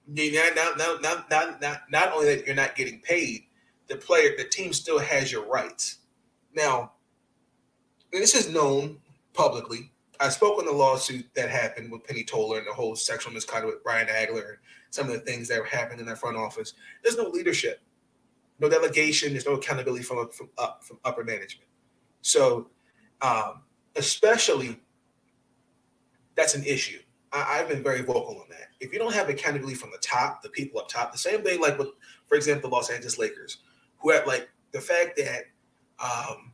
now 0.08 0.48
now 0.56 0.72
now 0.78 0.98
now 1.02 1.26
not, 1.30 1.62
not, 1.62 1.82
not 1.92 2.14
only 2.14 2.36
that 2.36 2.46
you're 2.46 2.56
not 2.56 2.76
getting 2.76 3.00
paid, 3.02 3.44
the 3.88 3.96
player, 3.96 4.32
the 4.38 4.46
team 4.46 4.74
still 4.74 5.00
has 5.00 5.32
your 5.32 5.46
rights. 5.46 5.98
Now, 6.56 6.94
this 8.12 8.34
is 8.34 8.52
known 8.52 8.98
publicly. 9.34 9.92
I 10.20 10.30
spoke 10.30 10.60
on 10.60 10.66
the 10.66 10.74
lawsuit 10.74 11.26
that 11.36 11.50
happened 11.50 11.92
with 11.92 12.04
Penny 12.04 12.24
Toler 12.24 12.58
and 12.58 12.68
the 12.68 12.74
whole 12.74 12.96
sexual 12.96 13.34
misconduct 13.34 13.74
with 13.74 13.84
Brian 13.84 14.08
Agler 14.08 14.50
and 14.50 14.58
some 14.90 15.08
of 15.08 15.14
the 15.14 15.20
things 15.20 15.48
that 15.48 15.66
happening 15.66 16.02
in 16.02 16.06
that 16.08 16.18
front 16.18 16.36
office. 16.36 16.74
There's 17.04 17.18
no 17.18 17.30
leadership, 17.30 17.82
no 18.60 18.68
delegation. 18.68 19.32
There's 19.32 19.46
no 19.46 19.54
accountability 19.54 20.04
from 20.04 20.30
from 20.30 20.50
up 20.58 20.84
from 20.84 21.00
upper 21.06 21.24
management. 21.24 21.70
So, 22.22 22.70
um, 23.22 23.62
especially 23.96 24.80
that's 26.36 26.56
an 26.56 26.64
issue. 26.64 27.00
I, 27.32 27.58
have 27.58 27.70
been 27.70 27.84
very 27.84 28.02
vocal 28.02 28.40
on 28.42 28.50
that. 28.50 28.70
If 28.80 28.92
you 28.92 28.98
don't 28.98 29.14
have 29.14 29.30
accountability 29.30 29.76
from 29.76 29.92
the 29.92 30.00
top, 30.00 30.42
the 30.42 30.50
people 30.50 30.80
up 30.80 30.88
top, 30.88 31.12
the 31.12 31.18
same 31.18 31.44
thing 31.44 31.62
like 31.62 31.78
with, 31.78 31.90
for 32.28 32.36
example, 32.36 32.70
the 32.70 32.76
Los 32.76 32.90
Angeles 32.90 33.20
Lakers, 33.20 33.58
who 34.00 34.10
had 34.10 34.26
like 34.26 34.50
the 34.72 34.82
fact 34.82 35.18
that 35.18 35.44
um, 36.04 36.54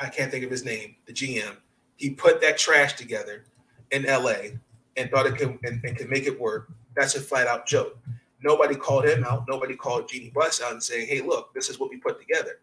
I 0.00 0.08
can't 0.08 0.30
think 0.30 0.44
of 0.44 0.50
his 0.50 0.64
name, 0.64 0.96
the 1.06 1.12
GM, 1.12 1.56
he 1.96 2.10
put 2.10 2.40
that 2.40 2.58
trash 2.58 2.94
together 2.94 3.44
in 3.90 4.04
LA 4.04 4.58
and 4.96 5.10
thought 5.10 5.26
it 5.26 5.36
could 5.36 5.58
and, 5.64 5.82
and 5.84 5.96
could 5.96 6.10
make 6.10 6.26
it 6.26 6.38
work. 6.38 6.70
That's 6.94 7.14
a 7.14 7.20
flat 7.20 7.46
out 7.46 7.66
joke. 7.66 7.98
Nobody 8.42 8.74
called 8.74 9.06
him 9.06 9.24
out. 9.24 9.46
Nobody 9.48 9.74
called 9.74 10.08
Jeanie 10.08 10.30
Buss 10.34 10.60
out 10.62 10.72
and 10.72 10.82
saying, 10.82 11.08
"Hey, 11.08 11.20
look, 11.20 11.52
this 11.54 11.68
is 11.68 11.78
what 11.78 11.90
we 11.90 11.96
put 11.96 12.18
together." 12.20 12.60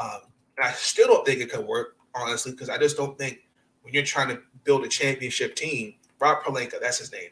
Um, 0.00 0.20
and 0.56 0.66
I 0.66 0.72
still 0.72 1.08
don't 1.08 1.26
think 1.26 1.40
it 1.40 1.50
could 1.50 1.66
work, 1.66 1.96
honestly, 2.14 2.52
because 2.52 2.68
I 2.68 2.78
just 2.78 2.96
don't 2.96 3.16
think 3.18 3.40
when 3.82 3.94
you're 3.94 4.02
trying 4.02 4.28
to 4.28 4.40
build 4.64 4.84
a 4.84 4.88
championship 4.88 5.56
team, 5.56 5.94
Rob 6.18 6.42
Pelinka, 6.42 6.80
that's 6.80 6.98
his 6.98 7.12
name, 7.12 7.30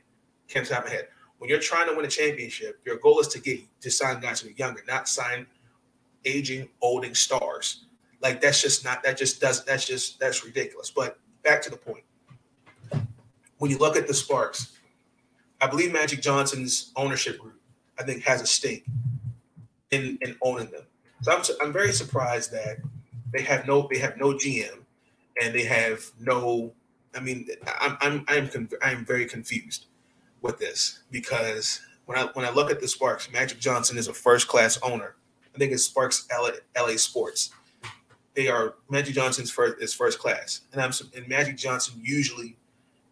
can't 0.49 0.67
top 0.67 0.85
my 0.85 0.91
head. 0.91 1.09
When 1.39 1.49
you're 1.49 1.61
trying 1.61 1.89
to 1.89 1.95
win 1.95 2.05
a 2.05 2.09
championship, 2.09 2.81
your 2.85 2.97
goal 2.99 3.21
is 3.21 3.29
to 3.29 3.41
get 3.41 3.61
to 3.81 3.91
sign 3.91 4.21
guys 4.21 4.41
who 4.41 4.49
are 4.49 4.53
younger, 4.53 4.83
not 4.89 5.09
sign 5.09 5.47
aging, 6.25 6.69
olding 6.81 7.15
stars. 7.15 7.85
Like 8.21 8.41
that's 8.41 8.61
just 8.61 8.85
not 8.85 9.03
that 9.05 9.17
just 9.17 9.41
doesn't 9.41 9.67
that's 9.67 9.87
just 9.87 10.19
that's 10.19 10.45
ridiculous. 10.45 10.91
But 10.91 11.19
back 11.49 11.63
to 11.63 11.71
the 11.71 11.77
point. 11.77 12.05
When 13.59 13.71
you 13.71 13.79
look 13.79 13.97
at 13.97 14.07
the 14.07 14.15
Sparks, 14.15 14.77
I 15.61 15.67
believe 15.67 15.93
Magic 15.93 16.21
Johnson's 16.21 16.93
ownership 16.95 17.39
group, 17.39 17.61
I 17.99 18.03
think, 18.05 18.23
has 18.25 18.43
a 18.43 18.47
stake 18.47 18.85
in 19.91 20.19
in 20.21 20.37
owning 20.43 20.71
them. 20.71 20.85
So 21.23 21.33
I'm 21.33 21.43
I'm 21.61 21.73
very 21.73 21.93
surprised 21.93 22.53
that 22.53 22.77
they 23.33 23.43
have 23.43 23.67
no 23.67 23.89
they 23.91 23.99
have 23.99 24.17
no 24.17 24.35
GM 24.35 24.85
and 25.43 25.55
they 25.55 25.65
have 25.65 26.05
no. 26.21 26.73
I 27.15 27.21
mean, 27.21 27.49
I'm 27.81 27.97
I'm 28.01 28.25
I'm 28.29 28.69
I'm 28.83 29.05
very 29.05 29.27
confused 29.27 29.87
with 30.43 30.59
this 30.59 31.01
because 31.11 31.81
when 32.07 32.19
I 32.19 32.29
when 32.35 32.45
I 32.45 32.51
look 32.51 32.71
at 32.71 32.81
the 32.81 32.89
Sparks, 32.89 33.33
Magic 33.33 33.59
Johnson 33.59 33.99
is 33.99 34.07
a 34.07 34.15
first 34.15 34.47
class 34.47 34.79
owner. 34.83 35.17
I 35.55 35.59
think 35.59 35.73
it's 35.73 35.83
Sparks 35.83 36.29
LA, 36.31 36.51
LA 36.81 36.97
Sports. 36.97 37.51
They 38.38 38.46
are 38.46 38.77
Magic 38.88 39.16
Johnson's 39.16 39.51
first 39.51 39.83
is 39.83 39.92
first 39.92 40.20
class, 40.20 40.61
and 40.72 40.81
I'm 40.81 40.92
and 41.16 41.27
Magic 41.27 41.57
Johnson 41.57 42.01
usually 42.01 42.57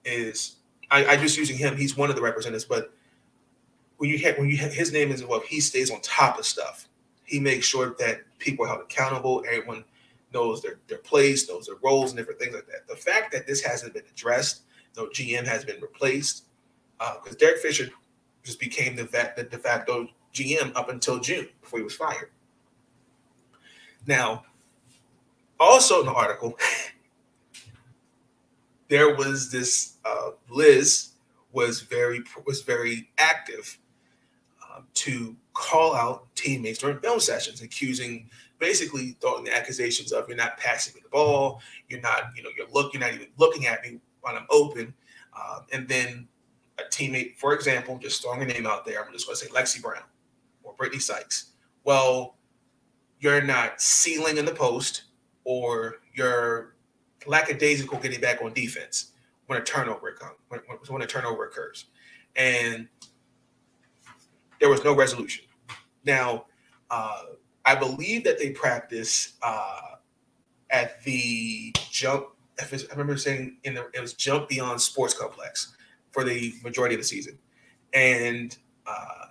is. 0.04 0.58
I, 0.88 1.04
I 1.04 1.16
just 1.16 1.36
using 1.36 1.58
him. 1.58 1.76
He's 1.76 1.96
one 1.96 2.10
of 2.10 2.14
the 2.14 2.22
representatives, 2.22 2.64
but 2.64 2.92
when 3.96 4.08
you 4.08 4.20
have, 4.20 4.38
when 4.38 4.48
you 4.48 4.56
have, 4.58 4.72
his 4.72 4.92
name 4.92 5.10
is 5.10 5.22
involved, 5.22 5.46
he 5.46 5.58
stays 5.58 5.90
on 5.90 6.00
top 6.00 6.38
of 6.38 6.46
stuff. 6.46 6.86
He 7.24 7.40
makes 7.40 7.66
sure 7.66 7.96
that 7.98 8.20
people 8.38 8.66
are 8.66 8.68
held 8.68 8.82
accountable. 8.82 9.42
Everyone 9.48 9.82
knows 10.32 10.62
their 10.62 10.78
their 10.86 10.98
place, 10.98 11.48
knows 11.48 11.66
their 11.66 11.74
roles, 11.82 12.12
and 12.12 12.18
different 12.18 12.38
things 12.38 12.54
like 12.54 12.68
that. 12.68 12.86
The 12.86 12.94
fact 12.94 13.32
that 13.32 13.48
this 13.48 13.60
hasn't 13.60 13.94
been 13.94 14.04
addressed, 14.08 14.62
no 14.96 15.06
GM 15.08 15.44
has 15.44 15.64
been 15.64 15.80
replaced, 15.80 16.44
because 16.98 17.34
uh, 17.34 17.38
Derek 17.40 17.58
Fisher 17.58 17.88
just 18.44 18.60
became 18.60 18.94
the, 18.94 19.02
the 19.36 19.42
de 19.42 19.58
facto 19.58 20.06
GM 20.32 20.70
up 20.76 20.88
until 20.88 21.18
June 21.18 21.48
before 21.62 21.80
he 21.80 21.84
was 21.84 21.96
fired. 21.96 22.30
Now, 24.06 24.44
also 25.58 26.00
in 26.00 26.06
the 26.06 26.12
article, 26.12 26.58
there 28.88 29.14
was 29.14 29.50
this 29.50 29.94
uh, 30.04 30.30
Liz 30.50 31.10
was 31.52 31.80
very 31.80 32.22
was 32.46 32.62
very 32.62 33.08
active 33.18 33.78
um, 34.62 34.86
to 34.94 35.36
call 35.54 35.94
out 35.94 36.26
teammates 36.34 36.78
during 36.78 36.98
film 36.98 37.20
sessions, 37.20 37.62
accusing 37.62 38.28
basically 38.58 39.16
throwing 39.20 39.44
the 39.44 39.54
accusations 39.54 40.12
of 40.12 40.28
you're 40.28 40.36
not 40.36 40.56
passing 40.58 40.94
me 40.94 41.00
the 41.02 41.08
ball, 41.08 41.60
you're 41.88 42.00
not 42.00 42.30
you 42.36 42.42
know 42.42 42.50
you're 42.56 42.68
look 42.70 42.92
you're 42.92 43.00
not 43.00 43.14
even 43.14 43.28
looking 43.38 43.66
at 43.66 43.82
me 43.82 43.98
when 44.20 44.36
I'm 44.36 44.46
open, 44.50 44.92
um, 45.36 45.64
and 45.72 45.88
then 45.88 46.28
a 46.78 46.82
teammate, 46.90 47.36
for 47.36 47.54
example, 47.54 47.98
just 47.98 48.22
throwing 48.22 48.42
a 48.42 48.44
name 48.44 48.66
out 48.66 48.84
there, 48.84 49.04
I'm 49.04 49.12
just 49.12 49.26
going 49.26 49.36
to 49.36 49.44
say 49.44 49.50
Lexie 49.50 49.82
Brown 49.82 50.02
or 50.62 50.74
Brittney 50.74 51.00
Sykes. 51.00 51.52
Well, 51.84 52.36
you're 53.20 53.42
not 53.42 53.80
sealing 53.80 54.36
in 54.36 54.44
the 54.44 54.54
post 54.54 55.04
or 55.46 56.00
you're 56.12 56.74
lackadaisical 57.24 57.98
getting 57.98 58.20
back 58.20 58.42
on 58.42 58.52
defense 58.52 59.12
when 59.46 59.58
a 59.60 59.64
turnover 59.64 60.12
comes, 60.12 60.34
when, 60.48 60.60
when 60.88 61.02
a 61.02 61.06
turnover 61.06 61.46
occurs. 61.46 61.86
And 62.34 62.88
there 64.60 64.68
was 64.68 64.84
no 64.84 64.94
resolution. 64.94 65.44
Now, 66.04 66.46
uh, 66.90 67.22
I 67.64 67.76
believe 67.76 68.24
that 68.24 68.38
they 68.38 68.50
practice 68.50 69.34
uh, 69.42 69.96
at 70.70 71.02
the 71.04 71.72
jump. 71.90 72.26
I 72.60 72.66
remember 72.90 73.16
saying 73.16 73.58
in 73.64 73.74
the 73.74 73.88
it 73.94 74.00
was 74.00 74.14
jump 74.14 74.48
beyond 74.48 74.80
sports 74.80 75.14
complex 75.14 75.76
for 76.10 76.24
the 76.24 76.54
majority 76.64 76.94
of 76.94 77.00
the 77.00 77.06
season, 77.06 77.38
and 77.92 78.56
uh, 78.86 79.26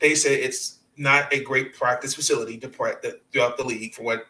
they 0.00 0.14
say 0.14 0.42
it's 0.42 0.80
not 0.96 1.32
a 1.32 1.42
great 1.42 1.74
practice 1.74 2.14
facility 2.14 2.56
to 2.58 2.68
practice 2.68 3.14
throughout 3.32 3.56
the 3.56 3.64
league 3.64 3.94
for 3.94 4.02
what 4.02 4.26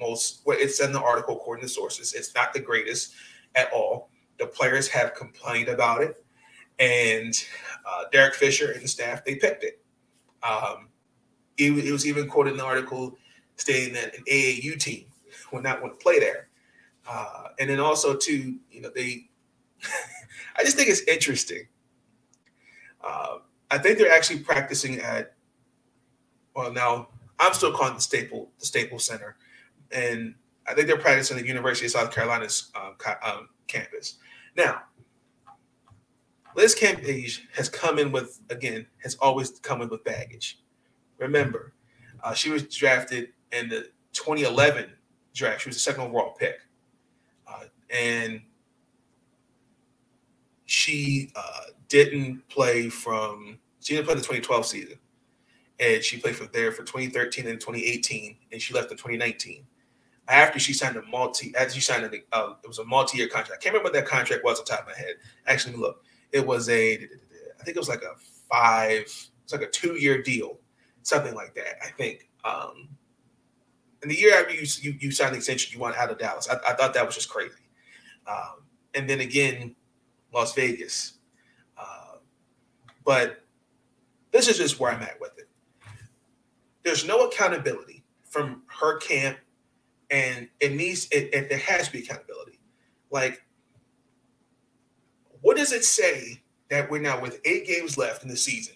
most 0.00 0.40
what 0.44 0.58
it 0.58 0.70
said 0.70 0.86
in 0.86 0.92
the 0.92 1.00
article 1.00 1.36
according 1.36 1.62
to 1.62 1.68
sources. 1.68 2.14
It's 2.14 2.34
not 2.34 2.52
the 2.52 2.60
greatest 2.60 3.14
at 3.54 3.72
all. 3.72 4.10
The 4.38 4.46
players 4.46 4.88
have 4.88 5.14
complained 5.14 5.68
about 5.68 6.02
it 6.02 6.22
and 6.78 7.34
uh, 7.86 8.04
derek 8.12 8.34
fisher 8.34 8.72
and 8.72 8.82
the 8.82 8.88
staff 8.88 9.24
they 9.24 9.36
picked 9.36 9.64
it. 9.64 9.82
Um, 10.42 10.88
it, 11.56 11.72
it, 11.72 11.92
was 11.92 12.06
even 12.06 12.28
quoted 12.28 12.50
in 12.50 12.56
the 12.58 12.64
article 12.64 13.16
stating 13.56 13.94
that 13.94 14.14
an 14.14 14.24
aau 14.30 14.78
team 14.78 15.06
would 15.52 15.62
not 15.62 15.80
want 15.80 15.98
to 15.98 16.02
play 16.02 16.18
there. 16.18 16.48
Uh, 17.08 17.48
and 17.58 17.70
then 17.70 17.80
also 17.80 18.14
too 18.14 18.56
you 18.70 18.80
know 18.80 18.90
they 18.94 19.28
i 20.56 20.64
just 20.64 20.76
think 20.76 20.88
it's 20.88 21.02
interesting. 21.02 21.66
Uh, 23.02 23.38
i 23.70 23.78
think 23.78 23.98
they're 23.98 24.12
actually 24.12 24.40
practicing 24.40 24.98
at 25.00 25.35
well 26.56 26.72
now 26.72 27.08
I'm 27.38 27.52
still 27.52 27.72
calling 27.72 27.94
the 27.94 28.00
Staple 28.00 28.50
the 28.58 28.66
Staples 28.66 29.04
Center, 29.04 29.36
and 29.92 30.34
I 30.66 30.74
think 30.74 30.86
they're 30.88 30.98
practicing 30.98 31.36
the 31.36 31.46
University 31.46 31.86
of 31.86 31.92
South 31.92 32.12
Carolina's 32.12 32.72
um, 32.74 32.96
um, 33.22 33.48
campus. 33.66 34.16
Now, 34.56 34.82
Liz 36.56 36.74
Cambage 36.74 37.42
has 37.54 37.68
come 37.68 37.98
in 37.98 38.10
with 38.10 38.40
again 38.50 38.86
has 39.02 39.16
always 39.16 39.50
come 39.60 39.82
in 39.82 39.88
with 39.88 40.02
baggage. 40.02 40.60
Remember, 41.18 41.74
uh, 42.24 42.32
she 42.32 42.50
was 42.50 42.62
drafted 42.64 43.28
in 43.52 43.68
the 43.68 43.90
2011 44.12 44.90
draft. 45.34 45.62
She 45.62 45.68
was 45.68 45.76
the 45.76 45.80
second 45.80 46.04
overall 46.04 46.32
pick, 46.32 46.56
uh, 47.46 47.64
and 47.90 48.40
she 50.64 51.30
uh, 51.36 51.60
didn't 51.88 52.48
play 52.48 52.88
from 52.88 53.58
she 53.80 53.94
didn't 53.94 54.06
play 54.06 54.14
the 54.14 54.20
2012 54.22 54.66
season 54.66 54.98
and 55.78 56.02
she 56.02 56.18
played 56.18 56.36
for 56.36 56.46
there 56.46 56.72
for 56.72 56.82
2013 56.82 57.46
and 57.46 57.60
2018, 57.60 58.36
and 58.52 58.62
she 58.62 58.72
left 58.72 58.90
in 58.90 58.96
2019. 58.96 59.66
After 60.28 60.58
she 60.58 60.72
signed 60.72 60.96
a 60.96 61.02
multi, 61.02 61.54
after 61.56 61.74
she 61.74 61.80
signed 61.80 62.04
a, 62.04 62.36
uh, 62.36 62.54
it 62.64 62.66
was 62.66 62.78
a 62.78 62.84
multi-year 62.84 63.28
contract. 63.28 63.62
I 63.62 63.62
can't 63.62 63.74
remember 63.74 63.88
what 63.88 63.92
that 63.92 64.06
contract 64.06 64.42
was 64.42 64.58
on 64.58 64.64
top 64.64 64.80
of 64.80 64.86
my 64.86 64.94
head. 64.96 65.16
Actually, 65.46 65.76
look, 65.76 66.02
it 66.32 66.44
was 66.44 66.68
a, 66.68 66.94
I 66.94 67.64
think 67.64 67.76
it 67.76 67.78
was 67.78 67.88
like 67.88 68.02
a 68.02 68.16
five, 68.50 69.02
it's 69.02 69.52
like 69.52 69.62
a 69.62 69.70
two-year 69.70 70.22
deal, 70.22 70.58
something 71.02 71.34
like 71.34 71.54
that. 71.54 71.76
I 71.84 71.90
think. 71.90 72.28
Um, 72.44 72.88
and 74.02 74.10
the 74.10 74.16
year 74.16 74.34
after 74.34 74.54
you 74.54 74.66
you, 74.80 74.96
you 74.98 75.10
signed 75.10 75.34
the 75.34 75.38
extension, 75.38 75.72
you 75.72 75.78
want 75.78 75.96
out 75.96 76.10
of 76.10 76.18
Dallas. 76.18 76.48
I, 76.50 76.54
I 76.70 76.74
thought 76.74 76.94
that 76.94 77.06
was 77.06 77.14
just 77.14 77.28
crazy. 77.28 77.54
Um, 78.26 78.64
and 78.94 79.08
then 79.08 79.20
again, 79.20 79.76
Las 80.32 80.54
Vegas. 80.54 81.18
Uh, 81.78 82.18
but 83.04 83.44
this 84.32 84.48
is 84.48 84.58
just 84.58 84.80
where 84.80 84.90
I'm 84.90 85.02
at 85.02 85.20
with 85.20 85.38
it 85.38 85.48
there's 86.86 87.04
no 87.04 87.26
accountability 87.26 88.04
from 88.24 88.62
her 88.68 88.98
camp, 88.98 89.38
and 90.08 90.48
it 90.60 90.72
needs 90.72 91.08
it, 91.10 91.34
it 91.34 91.48
there 91.48 91.58
has 91.58 91.88
to 91.88 91.92
be 91.92 91.98
accountability. 91.98 92.60
Like, 93.10 93.44
what 95.40 95.56
does 95.56 95.72
it 95.72 95.84
say 95.84 96.40
that 96.70 96.88
we're 96.88 97.00
now 97.00 97.20
with 97.20 97.40
eight 97.44 97.66
games 97.66 97.98
left 97.98 98.22
in 98.22 98.28
the 98.28 98.36
season? 98.36 98.74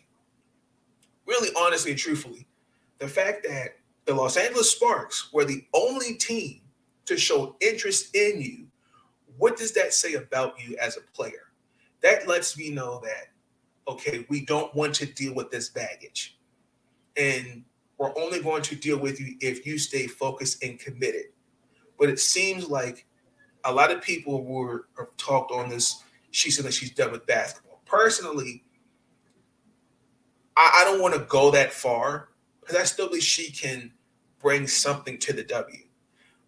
Really, 1.25 1.51
honestly 1.57 1.93
and 1.93 2.01
truthfully, 2.01 2.49
the 2.99 3.07
fact 3.07 3.47
that 3.49 3.77
the 4.07 4.15
Los 4.15 4.37
Angeles 4.37 4.73
Sparks 4.73 5.33
were 5.33 5.45
the 5.45 5.65
only 5.73 6.15
team 6.15 6.63
to 7.07 7.17
show 7.17 7.55
interest 7.61 8.15
in 8.17 8.41
you, 8.41 8.67
what 9.39 9.57
does 9.57 9.73
that 9.75 9.95
say 9.95 10.15
about 10.15 10.55
you 10.61 10.77
as 10.79 10.97
a 10.97 11.17
player? 11.17 11.53
That 12.03 12.27
lets 12.27 12.59
me 12.59 12.71
know 12.71 13.01
that, 13.05 13.29
okay, 13.87 14.27
we 14.29 14.45
don't 14.45 14.75
want 14.75 14.97
to 14.97 15.07
deal 15.07 15.33
with 15.33 15.53
this 15.53 15.69
baggage. 15.69 16.37
And 17.17 17.65
we're 18.01 18.17
only 18.17 18.41
going 18.41 18.63
to 18.63 18.75
deal 18.75 18.99
with 18.99 19.21
you 19.21 19.37
if 19.43 19.67
you 19.67 19.79
stay 19.79 20.07
focused 20.07 20.65
and 20.65 20.79
committed. 20.79 21.27
But 21.99 22.09
it 22.09 22.19
seems 22.19 22.67
like 22.67 23.07
a 23.65 23.73
lot 23.73 23.91
of 23.91 24.01
people 24.01 24.43
were 24.43 24.89
talked 25.19 25.53
on 25.53 25.69
this. 25.69 26.03
She 26.31 26.51
said 26.51 26.65
that 26.65 26.73
she's 26.73 26.93
done 26.93 27.13
with 27.13 27.27
basketball. 27.27 27.83
Personally, 27.85 28.65
I, 30.57 30.81
I 30.81 30.85
don't 30.85 31.03
want 31.03 31.13
to 31.13 31.21
go 31.29 31.51
that 31.51 31.75
far 31.75 32.31
because 32.61 32.77
I 32.77 32.85
still 32.85 33.09
believe 33.09 33.23
she 33.23 33.53
can 33.53 33.93
bring 34.41 34.67
something 34.67 35.19
to 35.19 35.35
the 35.35 35.45
W. 35.45 35.85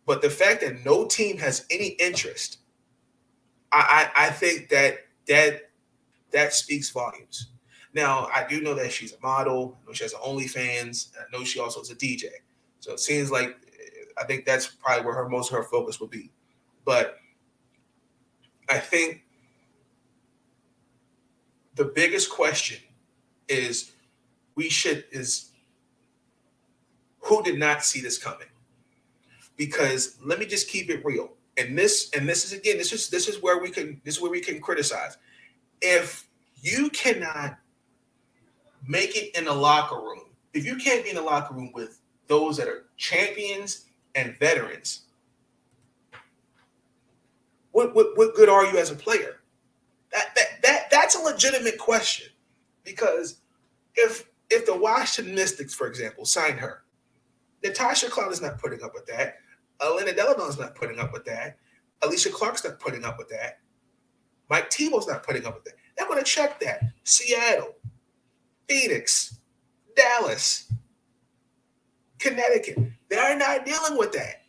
But 0.07 0.23
the 0.23 0.31
fact 0.31 0.63
that 0.63 0.87
no 0.87 1.07
team 1.07 1.37
has 1.37 1.67
any 1.71 1.89
interest, 1.89 2.61
I, 3.73 4.11
I, 4.17 4.27
I 4.29 4.31
think 4.31 4.71
that 4.71 5.01
that 5.29 5.71
that 6.31 6.55
speaks 6.55 6.89
volumes. 6.89 7.52
Now, 7.95 8.29
I 8.35 8.47
do 8.49 8.61
know 8.61 8.75
that 8.75 8.93
she's 8.93 9.13
a 9.13 9.21
model. 9.23 9.79
I 9.83 9.87
know 9.87 9.93
she 9.93 10.05
has 10.05 10.15
an 10.15 10.21
OnlyFans. 10.21 11.11
I 11.19 11.37
know 11.37 11.45
she 11.45 11.61
also 11.61 11.81
is 11.81 11.91
a 11.91 11.95
DJ. 11.95 12.25
So 12.81 12.93
it 12.93 13.01
seems 13.01 13.31
like 13.31 13.49
eh, 13.49 14.05
I 14.19 14.25
think 14.25 14.45
that's 14.45 14.67
probably 14.67 15.05
where 15.05 15.15
her 15.15 15.29
most 15.29 15.51
of 15.51 15.57
her 15.59 15.65
focus 15.65 16.01
will 16.01 16.09
be. 16.09 16.31
But 16.85 17.19
I 18.69 18.79
think 18.79 19.23
the 21.75 21.85
biggest 21.85 22.31
question 22.31 22.79
is 23.49 23.93
we 24.55 24.69
should 24.69 25.05
is 25.11 25.51
who 27.21 27.43
did 27.43 27.59
not 27.59 27.85
see 27.85 28.01
this 28.01 28.19
coming? 28.19 28.49
Because 29.57 30.17
let 30.25 30.39
me 30.39 30.47
just 30.47 30.69
keep 30.69 30.91
it 30.91 31.05
real. 31.05 31.33
And 31.59 31.79
this 31.79 32.11
and 32.17 32.27
this 32.27 32.45
is 32.45 32.53
again 32.53 32.79
this 32.79 32.93
is 32.93 33.11
this 33.11 33.29
is 33.29 33.43
where 33.43 33.61
we 33.61 33.71
can 33.71 34.01
this 34.05 34.17
is 34.17 34.21
where 34.21 34.31
we 34.31 34.41
can 34.41 34.61
criticize. 34.61 35.19
If 35.83 36.27
you 36.63 36.89
cannot 36.91 37.59
make 38.87 39.17
it 39.17 39.37
in 39.37 39.45
the 39.45 39.53
locker 39.53 39.97
room. 39.97 40.21
If 40.53 40.65
you 40.65 40.77
can't 40.77 41.05
be 41.05 41.11
in 41.11 41.17
the 41.17 41.23
locker 41.23 41.55
room 41.55 41.71
with 41.75 42.01
those 42.27 42.57
that 42.57 42.69
are 42.69 42.87
champions 42.97 43.87
and 44.15 44.37
veterans, 44.39 45.03
what, 47.73 47.95
what, 47.95 48.17
what 48.17 48.35
good 48.35 48.49
are 48.49 48.65
you 48.67 48.79
as 48.79 48.91
a 48.91 48.95
player? 48.95 49.41
That, 50.13 50.35
that, 50.35 50.63
that, 50.63 50.91
that's 50.91 51.17
a 51.17 51.23
legitimate 51.23 51.79
question 51.79 52.29
because 52.85 53.41
if 53.95 54.29
if 54.51 54.67
the 54.67 54.77
Washington 54.77 55.35
Mystics, 55.35 55.75
for 55.75 55.87
example, 55.87 56.27
sign 56.27 56.59
her, 56.59 56.83
Natasha 57.65 58.11
Cloud 58.11 58.33
is 58.33 58.43
not 58.43 58.59
putting 58.59 58.83
up 58.83 58.93
with 58.93 59.07
that. 59.07 59.37
Elena 59.81 60.13
Delle 60.13 60.37
Donne 60.37 60.51
is 60.51 60.59
not 60.59 60.75
putting 60.75 60.99
up 60.99 61.13
with 61.13 61.25
that. 61.25 61.57
Alysha 62.03 62.31
Clark's 62.31 62.65
not 62.65 62.79
putting 62.79 63.05
up 63.05 63.17
with 63.17 63.31
that. 63.31 63.61
Mike 64.51 64.71
Thibault's 64.71 65.09
not 65.09 65.23
putting 65.23 65.47
up 65.47 65.55
with 65.55 65.65
that. 65.65 65.75
They're 65.97 66.07
going 66.07 66.19
to 66.19 66.25
check 66.25 66.61
that. 66.61 66.83
Seattle, 67.05 67.75
Phoenix, 68.73 69.39
Dallas, 69.95 70.73
Connecticut. 72.19 72.79
They're 73.11 73.37
not 73.37 73.67
dealing 73.67 73.99
with 73.99 74.13
that. 74.13 74.45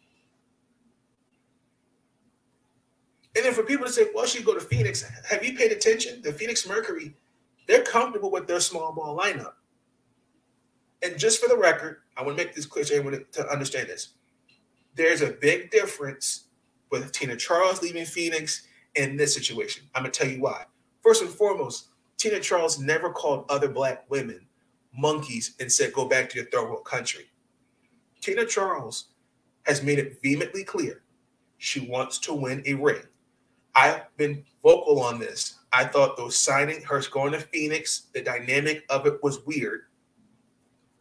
And 3.35 3.43
then 3.43 3.53
for 3.53 3.63
people 3.63 3.85
to 3.85 3.91
say, 3.91 4.07
well, 4.15 4.25
she 4.25 4.41
go 4.41 4.53
to 4.53 4.61
Phoenix, 4.61 5.03
have 5.29 5.43
you 5.43 5.57
paid 5.57 5.73
attention? 5.73 6.21
The 6.21 6.31
Phoenix 6.31 6.65
Mercury, 6.65 7.13
they're 7.67 7.83
comfortable 7.83 8.31
with 8.31 8.47
their 8.47 8.61
small 8.61 8.93
ball 8.93 9.17
lineup. 9.17 9.55
And 11.01 11.17
just 11.17 11.41
for 11.41 11.49
the 11.49 11.57
record, 11.57 11.97
I 12.15 12.23
want 12.23 12.37
to 12.37 12.43
make 12.45 12.55
this 12.55 12.65
clear 12.65 12.85
so 12.85 12.95
everyone 12.95 13.25
to 13.33 13.47
understand 13.49 13.89
this. 13.89 14.13
There's 14.95 15.21
a 15.21 15.31
big 15.31 15.69
difference 15.69 16.45
with 16.91 17.11
Tina 17.11 17.35
Charles 17.35 17.81
leaving 17.81 18.05
Phoenix 18.05 18.67
in 18.95 19.17
this 19.17 19.33
situation. 19.33 19.83
I'm 19.93 20.03
going 20.03 20.13
to 20.13 20.17
tell 20.17 20.31
you 20.31 20.39
why. 20.39 20.63
First 21.01 21.23
and 21.23 21.29
foremost, 21.29 21.89
Tina 22.23 22.39
Charles 22.39 22.79
never 22.79 23.09
called 23.09 23.45
other 23.49 23.67
black 23.67 24.09
women 24.09 24.45
monkeys 24.97 25.55
and 25.59 25.69
said, 25.69 25.91
go 25.91 26.05
back 26.05 26.29
to 26.29 26.37
your 26.37 26.45
third 26.45 26.69
world 26.69 26.85
country. 26.85 27.25
Tina 28.21 28.45
Charles 28.45 29.09
has 29.63 29.83
made 29.83 29.99
it 29.99 30.21
vehemently 30.23 30.63
clear 30.63 31.03
she 31.57 31.81
wants 31.81 32.17
to 32.19 32.33
win 32.33 32.63
a 32.65 32.75
ring. 32.75 33.01
I've 33.75 34.03
been 34.15 34.45
vocal 34.63 35.01
on 35.01 35.19
this. 35.19 35.59
I 35.73 35.83
thought 35.83 36.15
those 36.15 36.37
signing 36.37 36.81
her 36.83 37.01
going 37.11 37.33
to 37.33 37.41
Phoenix, 37.41 38.03
the 38.13 38.21
dynamic 38.21 38.85
of 38.89 39.05
it 39.05 39.21
was 39.21 39.45
weird 39.45 39.81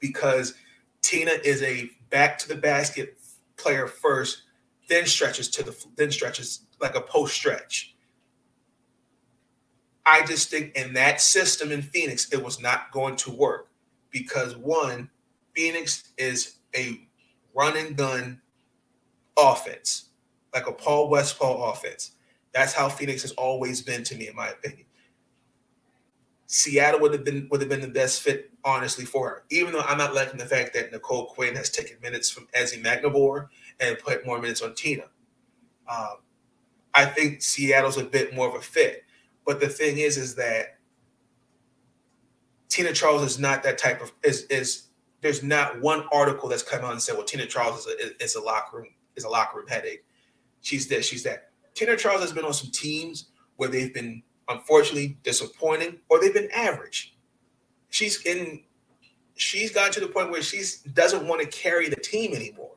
because 0.00 0.54
Tina 1.02 1.38
is 1.44 1.62
a 1.62 1.88
back 2.10 2.36
to 2.38 2.48
the 2.48 2.56
basket 2.56 3.16
player 3.56 3.86
first, 3.86 4.42
then 4.88 5.06
stretches 5.06 5.48
to 5.50 5.62
the 5.62 5.86
then 5.94 6.10
stretches 6.10 6.66
like 6.80 6.96
a 6.96 7.00
post 7.00 7.32
stretch. 7.32 7.91
I 10.04 10.24
just 10.26 10.50
think 10.50 10.74
in 10.74 10.94
that 10.94 11.20
system 11.20 11.70
in 11.70 11.82
Phoenix, 11.82 12.32
it 12.32 12.42
was 12.42 12.60
not 12.60 12.90
going 12.92 13.16
to 13.16 13.30
work 13.30 13.68
because 14.10 14.56
one, 14.56 15.10
Phoenix 15.54 16.10
is 16.18 16.56
a 16.74 17.08
run 17.54 17.76
and 17.76 17.96
gun 17.96 18.40
offense, 19.38 20.06
like 20.54 20.66
a 20.66 20.72
Paul 20.72 21.08
Westphal 21.08 21.64
offense. 21.64 22.12
That's 22.52 22.72
how 22.72 22.88
Phoenix 22.88 23.22
has 23.22 23.32
always 23.32 23.80
been 23.82 24.02
to 24.04 24.16
me, 24.16 24.28
in 24.28 24.36
my 24.36 24.48
opinion. 24.48 24.86
Seattle 26.46 27.00
would 27.00 27.14
have 27.14 27.24
been 27.24 27.48
would 27.50 27.60
have 27.60 27.70
been 27.70 27.80
the 27.80 27.88
best 27.88 28.20
fit, 28.20 28.50
honestly, 28.62 29.06
for 29.06 29.28
her. 29.28 29.44
Even 29.50 29.72
though 29.72 29.80
I'm 29.80 29.96
not 29.96 30.14
liking 30.14 30.36
the 30.38 30.44
fact 30.44 30.74
that 30.74 30.92
Nicole 30.92 31.26
Quinn 31.26 31.56
has 31.56 31.70
taken 31.70 31.96
minutes 32.02 32.28
from 32.28 32.46
Ezi 32.54 32.82
Magbegor 32.82 33.48
and 33.80 33.98
put 33.98 34.26
more 34.26 34.38
minutes 34.38 34.60
on 34.60 34.74
Tina. 34.74 35.04
Um, 35.88 36.16
I 36.92 37.06
think 37.06 37.42
Seattle's 37.42 37.96
a 37.96 38.04
bit 38.04 38.34
more 38.34 38.48
of 38.48 38.54
a 38.54 38.60
fit. 38.60 39.04
But 39.44 39.60
the 39.60 39.68
thing 39.68 39.98
is, 39.98 40.16
is 40.16 40.34
that 40.36 40.78
Tina 42.68 42.92
Charles 42.92 43.22
is 43.22 43.38
not 43.38 43.62
that 43.64 43.78
type 43.78 44.00
of 44.00 44.12
is 44.22 44.44
is 44.44 44.88
there's 45.20 45.42
not 45.42 45.80
one 45.80 46.04
article 46.12 46.48
that's 46.48 46.62
come 46.62 46.84
out 46.84 46.92
and 46.92 47.02
said, 47.02 47.16
well, 47.16 47.24
Tina 47.24 47.46
Charles 47.46 47.86
is 47.86 47.86
a, 47.86 48.22
is 48.24 48.34
a 48.34 48.40
locker 48.40 48.78
room 48.78 48.88
is 49.16 49.24
a 49.24 49.28
locker 49.28 49.58
room 49.58 49.68
headache. 49.68 50.04
She's 50.62 50.88
this, 50.88 51.06
she's 51.06 51.22
that. 51.24 51.50
Tina 51.74 51.96
Charles 51.96 52.22
has 52.22 52.32
been 52.32 52.44
on 52.44 52.54
some 52.54 52.70
teams 52.70 53.26
where 53.56 53.68
they've 53.68 53.92
been 53.92 54.22
unfortunately 54.48 55.18
disappointing 55.22 55.98
or 56.08 56.20
they've 56.20 56.34
been 56.34 56.50
average. 56.54 57.16
She's 57.90 58.24
in 58.24 58.62
she's 59.34 59.72
gotten 59.72 59.92
to 59.92 60.00
the 60.00 60.08
point 60.08 60.30
where 60.30 60.42
she 60.42 60.62
doesn't 60.94 61.26
want 61.26 61.40
to 61.42 61.46
carry 61.48 61.88
the 61.88 61.96
team 61.96 62.34
anymore. 62.34 62.76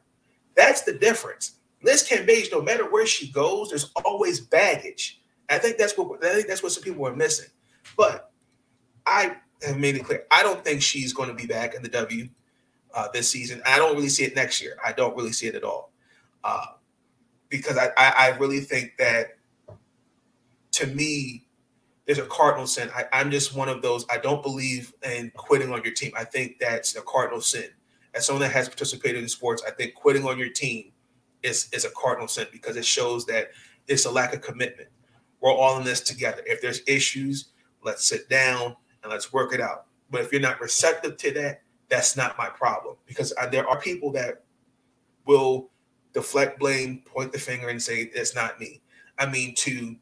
That's 0.56 0.82
the 0.82 0.94
difference. 0.94 1.58
Liz 1.84 2.08
Cambage, 2.08 2.52
no 2.52 2.62
matter 2.62 2.90
where 2.90 3.06
she 3.06 3.32
goes, 3.32 3.70
there's 3.70 3.92
always 4.04 4.40
baggage. 4.40 5.22
I 5.50 5.58
think 5.58 5.78
that's 5.78 5.98
what 5.98 6.24
I 6.24 6.34
think 6.34 6.48
that's 6.48 6.64
what 6.64 6.72
some 6.72 6.84
people 6.84 7.06
are 7.08 7.16
missing. 7.16 7.50
But 7.98 8.32
I 9.06 9.38
have 9.64 9.78
made 9.78 9.96
it 9.96 10.06
clear. 10.06 10.26
I 10.32 10.44
don't 10.44 10.64
think 10.64 10.82
she's 10.82 11.14
going 11.14 11.30
to 11.30 11.36
be 11.36 11.46
back 11.46 11.76
in 11.76 11.84
the 11.84 11.90
W 11.90 12.28
uh, 12.94 13.08
this 13.14 13.30
season. 13.30 13.62
I 13.66 13.78
don't 13.78 13.96
really 13.96 14.10
see 14.10 14.24
it 14.24 14.36
next 14.36 14.62
year. 14.62 14.78
I 14.84 14.92
don't 14.92 15.16
really 15.16 15.32
see 15.32 15.48
it 15.48 15.56
at 15.56 15.64
all. 15.64 15.92
Uh, 16.44 16.66
because 17.50 17.78
I, 17.78 17.88
I, 17.98 18.14
I 18.18 18.38
really 18.38 18.60
think 18.60 18.94
that 18.98 19.38
to 20.74 20.88
me, 20.88 21.48
there's 22.06 22.20
a 22.20 22.26
cardinal 22.26 22.68
sin. 22.68 22.90
I, 22.96 23.06
I'm 23.14 23.32
just 23.32 23.56
one 23.56 23.70
of 23.70 23.82
those. 23.82 24.06
I 24.10 24.18
don't 24.18 24.44
believe 24.44 24.94
in 25.04 25.32
quitting 25.36 25.72
on 25.72 25.84
your 25.84 25.94
team. 25.94 26.12
I 26.16 26.24
think 26.24 26.60
that's 26.60 26.96
a 26.96 27.02
cardinal 27.02 27.42
sin. 27.42 27.70
As 28.14 28.26
someone 28.26 28.42
that 28.42 28.52
has 28.52 28.68
participated 28.68 29.22
in 29.22 29.30
sports, 29.30 29.64
I 29.68 29.72
think 29.72 29.94
quitting 29.94 30.26
on 30.26 30.38
your 30.38 30.50
team 30.50 30.92
is 31.44 31.70
is 31.72 31.86
a 31.86 31.90
cardinal 31.92 32.28
sin 32.28 32.48
because 32.52 32.76
it 32.76 32.86
shows 32.86 33.26
that 33.26 33.50
it's 33.88 34.06
a 34.06 34.12
lack 34.12 34.34
of 34.34 34.42
commitment. 34.42 34.90
We're 35.42 35.54
all 35.54 35.78
in 35.78 35.84
this 35.84 36.02
together. 36.02 36.42
If 36.46 36.62
there's 36.62 36.82
issues, 36.88 37.50
let's 37.84 38.06
sit 38.06 38.30
down 38.30 38.76
and 39.04 39.12
let's 39.12 39.32
work 39.32 39.54
it 39.54 39.62
out. 39.62 39.86
But 40.10 40.22
if 40.22 40.32
you're 40.32 40.42
not 40.42 40.62
receptive 40.62 41.18
to 41.18 41.32
that, 41.34 41.62
that's 41.90 42.18
not 42.18 42.38
my 42.38 42.48
problem 42.48 42.96
because 43.06 43.34
I, 43.40 43.48
there 43.48 43.68
are 43.68 43.80
people 43.80 44.12
that 44.14 44.44
will 45.26 45.70
deflect 46.14 46.60
blame, 46.60 47.04
point 47.06 47.32
the 47.32 47.40
finger, 47.40 47.70
and 47.70 47.82
say 47.82 48.10
it's 48.14 48.36
not 48.36 48.60
me. 48.60 48.82
I 49.20 49.26
mean, 49.26 49.54
to 49.56 49.96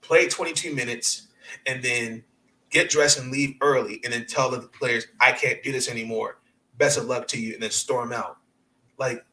play 0.00 0.28
22 0.28 0.74
minutes 0.74 1.28
and 1.66 1.82
then 1.82 2.24
get 2.70 2.90
dressed 2.90 3.18
and 3.18 3.30
leave 3.30 3.56
early 3.60 4.00
and 4.04 4.12
then 4.12 4.26
tell 4.26 4.50
the 4.50 4.60
players, 4.60 5.06
I 5.20 5.32
can't 5.32 5.62
do 5.62 5.72
this 5.72 5.90
anymore. 5.90 6.38
Best 6.78 6.96
of 6.96 7.04
luck 7.04 7.26
to 7.28 7.40
you, 7.40 7.54
and 7.54 7.62
then 7.62 7.70
storm 7.70 8.12
out. 8.12 8.38
Like 8.98 9.24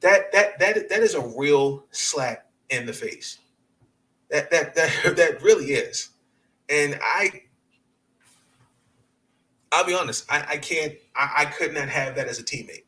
that, 0.00 0.30
that, 0.32 0.58
that, 0.60 0.88
that 0.88 1.00
is 1.00 1.14
a 1.14 1.32
real 1.36 1.84
slap 1.90 2.50
in 2.70 2.86
the 2.86 2.92
face. 2.92 3.38
That, 4.30 4.50
that, 4.50 4.74
that, 4.74 4.92
that 5.16 5.42
really 5.42 5.66
is. 5.66 6.10
And 6.68 6.98
I, 7.02 7.42
I'll 9.72 9.86
be 9.86 9.94
honest, 9.94 10.24
I, 10.30 10.44
I 10.50 10.56
can't, 10.58 10.94
I, 11.16 11.32
I 11.38 11.44
could 11.46 11.72
not 11.74 11.88
have 11.88 12.16
that 12.16 12.28
as 12.28 12.38
a 12.38 12.44
teammate. 12.44 12.84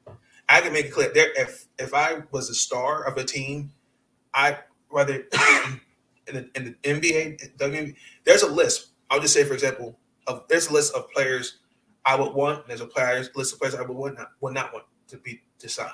I 0.50 0.60
can 0.60 0.72
make 0.72 0.86
it 0.86 0.92
clear 0.92 1.10
there. 1.14 1.30
If 1.36 1.66
if 1.78 1.94
I 1.94 2.22
was 2.32 2.50
a 2.50 2.54
star 2.54 3.04
of 3.04 3.16
a 3.16 3.24
team, 3.24 3.70
I 4.34 4.58
whether 4.88 5.14
in 6.26 6.34
the, 6.34 6.50
in 6.56 6.76
the 6.82 7.00
NBA, 7.00 7.56
WNBA, 7.56 7.94
there's 8.24 8.42
a 8.42 8.50
list. 8.50 8.88
I'll 9.10 9.20
just 9.20 9.32
say, 9.32 9.44
for 9.44 9.54
example, 9.54 9.96
of 10.26 10.44
there's 10.48 10.68
a 10.68 10.72
list 10.72 10.94
of 10.94 11.08
players 11.10 11.58
I 12.04 12.16
would 12.16 12.34
want. 12.34 12.66
There's 12.66 12.80
a 12.80 12.86
players 12.86 13.30
list 13.36 13.52
of 13.52 13.60
players 13.60 13.76
I 13.76 13.82
would 13.82 13.96
want 13.96 14.18
not, 14.18 14.32
would 14.40 14.54
not 14.54 14.72
want 14.72 14.86
to 15.08 15.18
be 15.18 15.40
to 15.60 15.68
sign. 15.68 15.90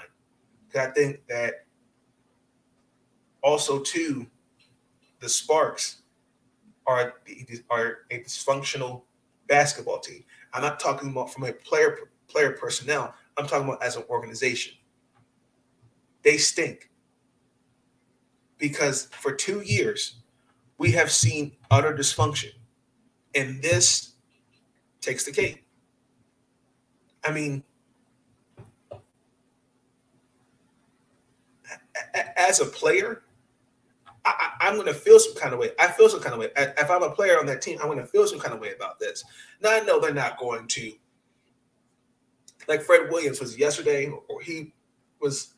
Because 0.67 0.89
I 0.89 0.91
think 0.93 1.21
that 1.29 1.67
also 3.43 3.81
too, 3.81 4.27
the 5.21 5.29
Sparks 5.29 6.03
are 6.87 7.15
are 7.71 7.99
a 8.11 8.21
dysfunctional 8.21 9.03
basketball 9.49 9.99
team. 9.99 10.25
I'm 10.53 10.63
not 10.63 10.81
talking 10.81 11.11
about 11.11 11.33
from 11.33 11.45
a 11.45 11.53
player 11.53 12.11
player 12.29 12.53
personnel. 12.53 13.15
I'm 13.37 13.47
talking 13.47 13.69
about 13.69 13.83
as 13.83 13.97
an 13.97 14.05
organization. 14.09 14.75
They 16.23 16.39
stink. 16.39 16.91
Because 18.59 19.07
for 19.07 19.33
two 19.33 19.61
years, 19.61 20.17
we 20.79 20.91
have 20.93 21.11
seen 21.11 21.53
utter 21.71 21.95
dysfunction. 21.95 22.53
And 23.35 23.63
this 23.63 24.15
takes 25.01 25.25
the 25.25 25.33
cake. 25.33 25.65
I 27.23 27.33
mean, 27.33 27.63
as 32.37 32.61
a 32.61 32.67
player, 32.67 33.23
I, 34.61 34.69
am 34.69 34.75
going 34.75 34.87
to 34.87 34.95
feel 34.95 35.19
some 35.19 35.35
kind 35.35 35.53
of 35.53 35.61
way. 35.61 35.71
I 35.79 35.89
feel 35.89 36.09
some 36.09 36.21
kind 36.21 36.35
of 36.35 36.41
way. 36.41 36.51
If 36.57 36.91
I'm 36.91 37.03
a 37.03 37.11
player 37.11 37.39
on 37.39 37.47
that 37.47 37.63
team, 37.63 37.79
I'm 37.81 37.87
going 37.87 37.99
to 37.99 38.07
feel 38.07 38.27
some 38.27 38.41
kind 38.41 38.53
of 38.53 38.61
way 38.61 38.73
about 38.73 38.99
this. 38.99 39.25
Now 39.63 39.71
I 39.71 39.81
know 39.81 40.01
they're 40.01 40.13
not 40.13 40.39
going 40.39 40.67
to 40.69 40.93
like 42.69 42.83
Fred 42.83 43.11
Williams 43.11 43.41
was 43.41 43.57
yesterday, 43.57 44.11
or 44.29 44.41
he 44.41 44.73
was, 45.21 45.55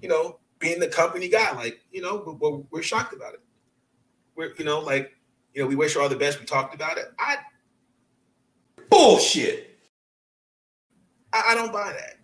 you 0.00 0.08
know, 0.08 0.38
being 0.58 0.80
the 0.80 0.88
company 0.88 1.28
guy. 1.28 1.52
Like, 1.52 1.80
you 1.90 2.00
know, 2.00 2.36
we're, 2.40 2.62
we're 2.70 2.82
shocked 2.82 3.14
about 3.14 3.34
it. 3.34 3.40
We're, 4.34 4.52
you 4.58 4.64
know, 4.64 4.80
like, 4.80 5.12
you 5.54 5.62
know, 5.62 5.68
we 5.68 5.76
wish 5.76 5.94
her 5.94 6.00
all 6.00 6.08
the 6.08 6.16
best. 6.16 6.40
We 6.40 6.46
talked 6.46 6.74
about 6.74 6.98
it. 6.98 7.12
I 7.18 7.36
bullshit. 8.88 9.78
I, 11.32 11.48
I 11.48 11.54
don't 11.54 11.72
buy 11.72 11.92
that. 11.92 12.16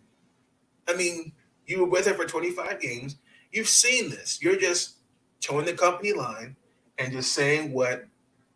I 0.93 0.97
mean, 0.97 1.33
you 1.67 1.81
were 1.81 1.89
with 1.89 2.07
her 2.07 2.15
for 2.15 2.25
25 2.25 2.81
games. 2.81 3.17
You've 3.53 3.69
seen 3.69 4.11
this. 4.11 4.41
You're 4.43 4.57
just 4.57 4.98
towing 5.41 5.67
the 5.67 5.73
company 5.73 6.13
line 6.13 6.57
and 6.99 7.13
just 7.13 7.33
saying 7.33 7.73
what 7.73 8.07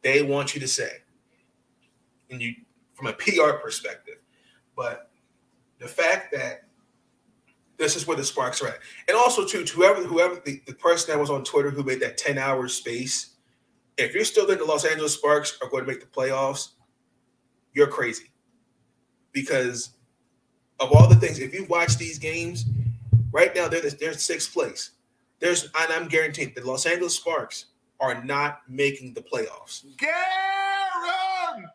they 0.02 0.22
want 0.22 0.54
you 0.54 0.60
to 0.60 0.68
say. 0.68 0.98
And 2.30 2.40
you, 2.40 2.54
from 2.94 3.08
a 3.08 3.12
PR 3.12 3.52
perspective. 3.62 4.16
But 4.76 5.10
the 5.78 5.88
fact 5.88 6.32
that 6.32 6.64
this 7.82 7.96
is 7.96 8.06
where 8.06 8.16
the 8.16 8.24
sparks 8.24 8.62
are 8.62 8.68
at. 8.68 8.78
And 9.08 9.16
also, 9.16 9.44
too, 9.44 9.64
to 9.64 9.74
whoever, 9.74 10.02
whoever 10.02 10.40
the, 10.44 10.62
the 10.66 10.74
person 10.74 11.12
that 11.12 11.20
was 11.20 11.30
on 11.30 11.42
Twitter 11.42 11.70
who 11.70 11.82
made 11.82 12.00
that 12.00 12.16
10 12.16 12.38
hour 12.38 12.68
space, 12.68 13.34
if 13.98 14.14
you're 14.14 14.24
still 14.24 14.46
thinking 14.46 14.66
the 14.66 14.72
Los 14.72 14.84
Angeles 14.84 15.14
Sparks 15.14 15.58
are 15.60 15.68
going 15.68 15.84
to 15.84 15.90
make 15.90 16.00
the 16.00 16.06
playoffs, 16.06 16.70
you're 17.74 17.88
crazy. 17.88 18.30
Because 19.32 19.90
of 20.78 20.92
all 20.92 21.08
the 21.08 21.16
things, 21.16 21.38
if 21.38 21.52
you 21.52 21.64
watch 21.64 21.96
these 21.96 22.18
games, 22.18 22.66
right 23.32 23.54
now 23.54 23.68
they're, 23.68 23.80
they're 23.80 24.12
sixth 24.12 24.52
place. 24.52 24.92
There's, 25.42 25.64
and 25.64 25.92
I'm 25.92 26.06
guaranteed 26.06 26.54
the 26.54 26.64
Los 26.64 26.86
Angeles 26.86 27.16
Sparks 27.16 27.66
are 27.98 28.22
not 28.22 28.60
making 28.68 29.12
the 29.12 29.22
playoffs. 29.22 29.84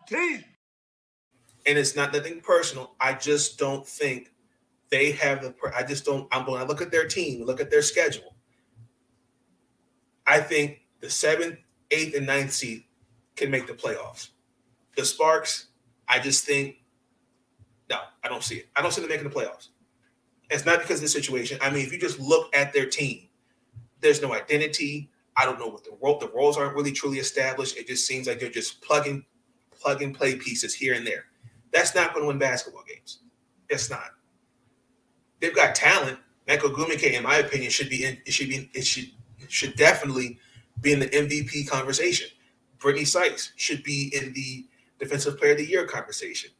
Guarantee. 0.09 0.45
and 1.65 1.77
it's 1.77 1.93
not 1.93 2.13
nothing 2.13 2.39
personal. 2.39 2.95
I 3.01 3.13
just 3.13 3.59
don't 3.59 3.85
think 3.85 4.31
they 4.89 5.11
have 5.11 5.41
the. 5.41 5.53
I 5.75 5.83
just 5.83 6.05
don't. 6.05 6.29
I'm 6.31 6.45
going 6.45 6.61
to 6.61 6.65
look 6.65 6.81
at 6.81 6.91
their 6.91 7.09
team, 7.09 7.43
look 7.43 7.59
at 7.59 7.69
their 7.69 7.81
schedule. 7.81 8.33
I 10.25 10.39
think 10.39 10.79
the 11.01 11.09
seventh, 11.09 11.57
eighth, 11.91 12.15
and 12.15 12.25
ninth 12.25 12.53
seed 12.53 12.85
can 13.35 13.51
make 13.51 13.67
the 13.67 13.73
playoffs. 13.73 14.29
The 14.95 15.03
Sparks, 15.03 15.67
I 16.07 16.19
just 16.19 16.45
think, 16.45 16.77
no, 17.89 17.97
I 18.23 18.29
don't 18.29 18.43
see 18.43 18.55
it. 18.55 18.67
I 18.77 18.81
don't 18.81 18.93
see 18.93 19.01
them 19.01 19.09
making 19.09 19.27
the 19.27 19.35
playoffs. 19.35 19.67
It's 20.49 20.65
not 20.65 20.79
because 20.79 20.99
of 20.99 21.01
the 21.01 21.09
situation. 21.09 21.59
I 21.61 21.69
mean, 21.69 21.85
if 21.85 21.91
you 21.91 21.99
just 21.99 22.17
look 22.17 22.55
at 22.55 22.71
their 22.71 22.85
team, 22.85 23.27
there's 24.01 24.21
no 24.21 24.33
identity. 24.33 25.09
I 25.35 25.45
don't 25.45 25.59
know 25.59 25.67
what 25.67 25.83
the 25.83 25.97
role. 26.01 26.17
The 26.17 26.29
roles 26.29 26.57
aren't 26.57 26.75
really 26.75 26.91
truly 26.91 27.19
established. 27.19 27.77
It 27.77 27.87
just 27.87 28.07
seems 28.07 28.27
like 28.27 28.39
they're 28.39 28.49
just 28.49 28.81
plugging, 28.81 29.25
plug 29.71 30.01
and 30.01 30.15
play 30.15 30.35
pieces 30.35 30.73
here 30.73 30.93
and 30.93 31.05
there. 31.05 31.25
That's 31.71 31.93
not 31.93 32.13
going 32.13 32.23
to 32.23 32.27
win 32.27 32.39
basketball 32.39 32.83
games. 32.87 33.19
It's 33.69 33.89
not. 33.89 34.11
They've 35.39 35.55
got 35.55 35.75
talent. 35.75 36.17
Nneka 36.47 36.73
Ogwumike, 36.73 37.11
in 37.11 37.23
my 37.23 37.37
opinion, 37.37 37.69
should 37.69 37.89
be 37.89 38.05
in. 38.05 38.17
It 38.25 38.31
should 38.33 38.49
be. 38.49 38.69
It 38.73 38.85
should. 38.85 39.11
Should 39.49 39.75
definitely 39.75 40.39
be 40.81 40.91
in 40.91 40.99
the 40.99 41.07
MVP 41.07 41.69
conversation. 41.69 42.27
Brittney 42.79 43.07
Sykes 43.07 43.53
should 43.55 43.81
be 43.83 44.11
in 44.13 44.33
the 44.33 44.67
Defensive 44.99 45.37
Player 45.37 45.51
of 45.51 45.59
the 45.59 45.65
Year 45.65 45.85
conversation. 45.85 46.51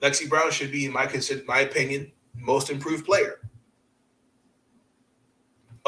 Lexie 0.00 0.28
Brown 0.28 0.50
should 0.50 0.70
be, 0.70 0.86
in 0.86 0.92
my 0.92 1.06
consider, 1.06 1.42
my 1.46 1.60
opinion, 1.60 2.12
most 2.34 2.70
improved 2.70 3.04
player. 3.04 3.40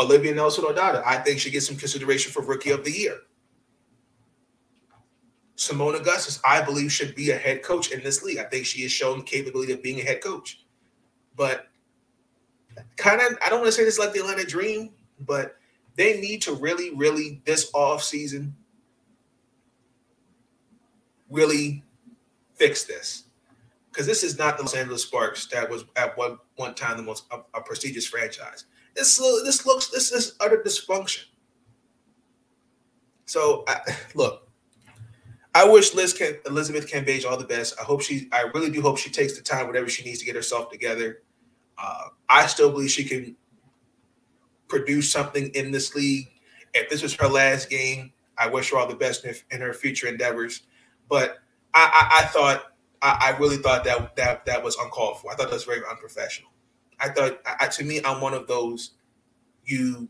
Olivia 0.03 0.35
Nelson-Ododa, 0.35 1.03
I 1.05 1.19
think 1.19 1.41
should 1.41 1.53
get 1.53 1.63
some 1.63 1.77
consideration 1.77 2.33
for 2.33 2.43
Rookie 2.43 2.71
of 2.71 2.85
the 2.85 2.93
Year. 2.93 3.19
Seimone 5.57 6.01
Augustus, 6.01 6.41
I 6.45 6.63
believe, 6.63 6.93
should 6.93 7.15
be 7.15 7.31
a 7.31 7.37
head 7.37 7.63
coach 7.63 7.93
in 7.93 8.03
this 8.03 8.23
league. 8.23 8.39
I 8.39 8.45
think 8.45 8.67
she 8.67 8.83
has 8.83 8.93
shown 8.93 9.23
capability 9.23 9.73
of 9.73 9.83
being 9.83 10.01
a 10.01 10.03
head 10.03 10.21
coach. 10.21 10.65
But 11.37 11.69
kind 12.97 13.21
of, 13.21 13.39
I 13.45 13.49
don't 13.49 13.61
want 13.61 13.67
to 13.67 13.73
say 13.73 13.85
this 13.85 13.95
is 13.95 14.01
like 14.01 14.13
the 14.13 14.21
Atlanta 14.21 14.45
Dream, 14.45 14.91
but 15.21 15.57
they 15.95 16.21
need 16.21 16.43
to 16.43 16.55
really, 16.55 16.95
really, 16.95 17.43
this 17.45 17.71
off 17.75 18.03
season, 18.03 18.57
really 21.31 21.85
fix 22.55 22.85
this. 22.85 23.25
Because 23.91 24.07
this 24.07 24.25
is 24.25 24.39
not 24.39 24.57
the 24.57 24.63
Los 24.63 24.75
Angeles 24.75 25.03
Sparks 25.03 25.47
that 25.49 25.69
was 25.69 25.85
at 25.97 26.17
one, 26.17 26.39
one 26.57 26.75
time 26.75 26.97
the 26.97 27.03
most 27.03 27.25
a, 27.31 27.41
a 27.55 27.61
prestigious 27.61 28.07
franchise. 28.07 28.65
This, 28.95 29.17
this 29.17 29.65
looks, 29.67 29.89
this 29.89 30.13
is 30.13 30.37
utter 30.41 30.63
dysfunction. 30.65 31.25
So, 33.27 33.65
I, 33.67 33.81
look, 34.15 34.49
I 35.55 35.69
wish 35.69 35.95
Liz 35.95 36.13
can, 36.13 36.37
Elizabeth 36.47 36.91
Cambage 36.91 37.25
all 37.25 37.37
the 37.37 37.45
best. 37.45 37.75
I 37.81 37.85
hope 37.85 38.03
she, 38.03 38.29
I 38.33 38.43
really 38.55 38.71
do 38.71 38.81
hope 38.81 38.99
she 38.99 39.11
takes 39.11 39.37
the 39.37 39.43
time, 39.43 39.67
whatever 39.67 39.89
she 39.89 40.05
needs 40.05 40.19
to 40.21 40.25
get 40.25 40.35
herself 40.35 40.71
together. 40.71 41.23
Uh, 41.77 42.09
I 42.29 42.47
still 42.47 42.71
believe 42.71 42.91
she 42.91 43.05
can 43.05 43.37
produce 44.69 45.11
something 45.11 45.49
in 45.55 45.71
this 45.71 45.95
league. 45.95 46.29
If 46.75 46.89
this 46.89 47.03
was 47.03 47.15
her 47.15 47.29
last 47.29 47.69
game, 47.69 48.13
I 48.39 48.49
wish 48.49 48.71
her 48.71 48.79
all 48.79 48.89
the 48.89 48.95
best 48.95 49.25
in, 49.25 49.35
in 49.51 49.61
her 49.61 49.75
future 49.75 50.07
endeavors. 50.07 50.63
But 51.09 51.39
I, 51.75 52.09
I, 52.11 52.23
I 52.23 52.27
thought, 52.27 52.73
I, 53.03 53.35
I 53.35 53.39
really 53.39 53.59
thought 53.59 53.85
that 53.85 54.17
that 54.17 54.47
that 54.47 54.63
was 54.63 54.77
uncalled 54.77 55.21
for. 55.21 55.31
I 55.31 55.35
thought 55.35 55.49
that 55.49 55.55
was 55.55 55.65
very 55.65 55.83
unprofessional. 55.91 56.51
I 57.03 57.09
thought, 57.09 57.41
I, 57.45 57.67
to 57.67 57.85
me, 57.85 58.01
I'm 58.05 58.21
one 58.21 58.33
of 58.33 58.47
those 58.47 58.93
you 59.65 60.09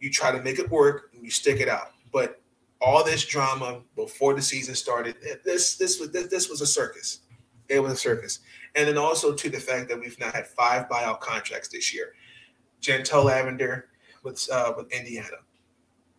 you 0.00 0.10
try 0.10 0.30
to 0.30 0.40
make 0.42 0.58
it 0.58 0.70
work 0.70 1.10
and 1.12 1.24
you 1.24 1.30
stick 1.30 1.60
it 1.60 1.68
out. 1.68 1.92
But 2.12 2.40
all 2.80 3.04
this 3.04 3.24
drama 3.24 3.80
before 3.96 4.34
the 4.34 4.42
season 4.42 4.74
started, 4.74 5.16
this 5.44 5.76
this 5.76 5.98
was 5.98 6.12
this, 6.12 6.28
this 6.28 6.48
was 6.48 6.60
a 6.60 6.66
circus. 6.66 7.20
It 7.68 7.80
was 7.80 7.92
a 7.92 7.96
circus, 7.96 8.40
and 8.76 8.88
then 8.88 8.96
also 8.96 9.34
to 9.34 9.50
the 9.50 9.60
fact 9.60 9.88
that 9.90 10.00
we've 10.00 10.18
now 10.18 10.30
had 10.30 10.46
five 10.46 10.88
buyout 10.88 11.20
contracts 11.20 11.68
this 11.68 11.92
year. 11.92 12.14
Jantel 12.80 13.24
Lavender 13.24 13.88
with 14.22 14.48
uh, 14.50 14.72
with 14.76 14.90
Indiana, 14.92 15.38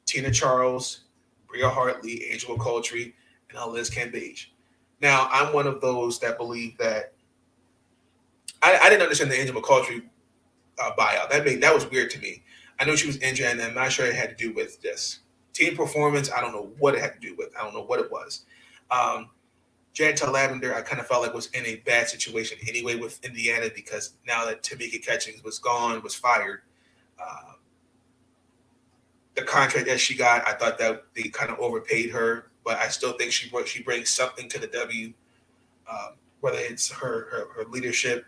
Tina 0.05 0.31
Charles, 0.31 1.05
Bria 1.47 1.69
Hartley, 1.69 2.25
Angel 2.25 2.55
McCoughtry, 2.55 3.13
and 3.49 3.55
now 3.55 3.69
Liz 3.69 3.89
Cambage. 3.89 4.47
Now 5.01 5.27
I'm 5.31 5.53
one 5.53 5.65
of 5.65 5.81
those 5.81 6.19
that 6.19 6.37
believe 6.37 6.77
that 6.77 7.13
I, 8.61 8.77
I 8.77 8.89
didn't 8.89 9.03
understand 9.03 9.31
the 9.31 9.39
Angel 9.39 9.59
McCoughtry 9.59 10.03
uh, 10.79 10.91
buyout. 10.97 11.29
That 11.29 11.45
made 11.45 11.61
that 11.61 11.73
was 11.73 11.89
weird 11.89 12.09
to 12.11 12.19
me. 12.19 12.43
I 12.79 12.85
know 12.85 12.95
she 12.95 13.07
was 13.07 13.17
injured, 13.17 13.47
and 13.47 13.61
I'm 13.61 13.73
not 13.73 13.91
sure 13.91 14.05
it 14.05 14.15
had 14.15 14.29
to 14.29 14.35
do 14.35 14.53
with 14.53 14.81
this 14.81 15.19
team 15.53 15.75
performance. 15.75 16.31
I 16.31 16.41
don't 16.41 16.53
know 16.53 16.71
what 16.79 16.95
it 16.95 17.01
had 17.01 17.13
to 17.13 17.19
do 17.19 17.35
with. 17.37 17.49
I 17.57 17.63
don't 17.63 17.73
know 17.73 17.83
what 17.83 17.99
it 17.99 18.11
was. 18.11 18.45
Um, 18.89 19.29
Jantel 19.93 20.31
Lavender, 20.31 20.73
I 20.73 20.81
kind 20.81 21.01
of 21.01 21.07
felt 21.07 21.23
like 21.23 21.33
was 21.33 21.47
in 21.47 21.65
a 21.65 21.77
bad 21.77 22.07
situation 22.07 22.57
anyway 22.67 22.95
with 22.95 23.23
Indiana 23.25 23.67
because 23.73 24.13
now 24.25 24.45
that 24.45 24.63
Tamika 24.63 25.03
Catchings 25.05 25.43
was 25.43 25.59
gone, 25.59 26.01
was 26.03 26.15
fired, 26.15 26.61
uh, 27.21 27.53
the 29.35 29.41
contract 29.41 29.87
that 29.87 29.99
she 29.99 30.15
got, 30.15 30.47
I 30.47 30.53
thought 30.53 30.77
that 30.79 31.03
they 31.15 31.23
kind 31.23 31.51
of 31.51 31.59
overpaid 31.59 32.11
her, 32.11 32.51
but 32.63 32.77
I 32.77 32.87
still 32.87 33.13
think 33.13 33.31
she 33.31 33.51
she 33.65 33.83
brings 33.83 34.09
something 34.09 34.47
to 34.49 34.59
the 34.59 34.67
W, 34.67 35.13
um, 35.89 36.13
whether 36.41 36.59
it's 36.59 36.91
her 36.91 37.27
her, 37.31 37.47
her 37.55 37.69
leadership, 37.69 38.25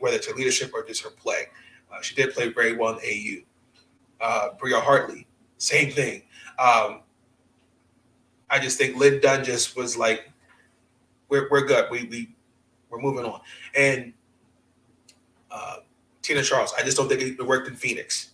whether 0.00 0.16
it's 0.16 0.26
her 0.26 0.34
leadership 0.34 0.72
or 0.74 0.84
just 0.84 1.02
her 1.02 1.10
play. 1.10 1.44
Uh, 1.92 2.00
she 2.02 2.14
did 2.14 2.34
play 2.34 2.48
very 2.48 2.76
well 2.76 2.98
in 2.98 3.04
AU. 3.04 4.24
Uh, 4.24 4.48
Bria 4.58 4.80
Hartley, 4.80 5.26
same 5.58 5.90
thing. 5.90 6.22
Um, 6.58 7.02
I 8.50 8.58
just 8.58 8.78
think 8.78 8.96
Lin 8.96 9.20
Dunn 9.20 9.44
just 9.44 9.76
was 9.76 9.96
like, 9.96 10.30
we're, 11.28 11.48
we're 11.50 11.66
good. 11.66 11.90
We, 11.90 12.04
we, 12.04 12.34
we're 12.90 13.00
moving 13.00 13.24
on. 13.24 13.40
And 13.76 14.12
uh, 15.50 15.76
Tina 16.22 16.42
Charles, 16.42 16.72
I 16.78 16.82
just 16.82 16.96
don't 16.96 17.08
think 17.08 17.22
it 17.22 17.46
worked 17.46 17.68
in 17.68 17.76
Phoenix 17.76 18.30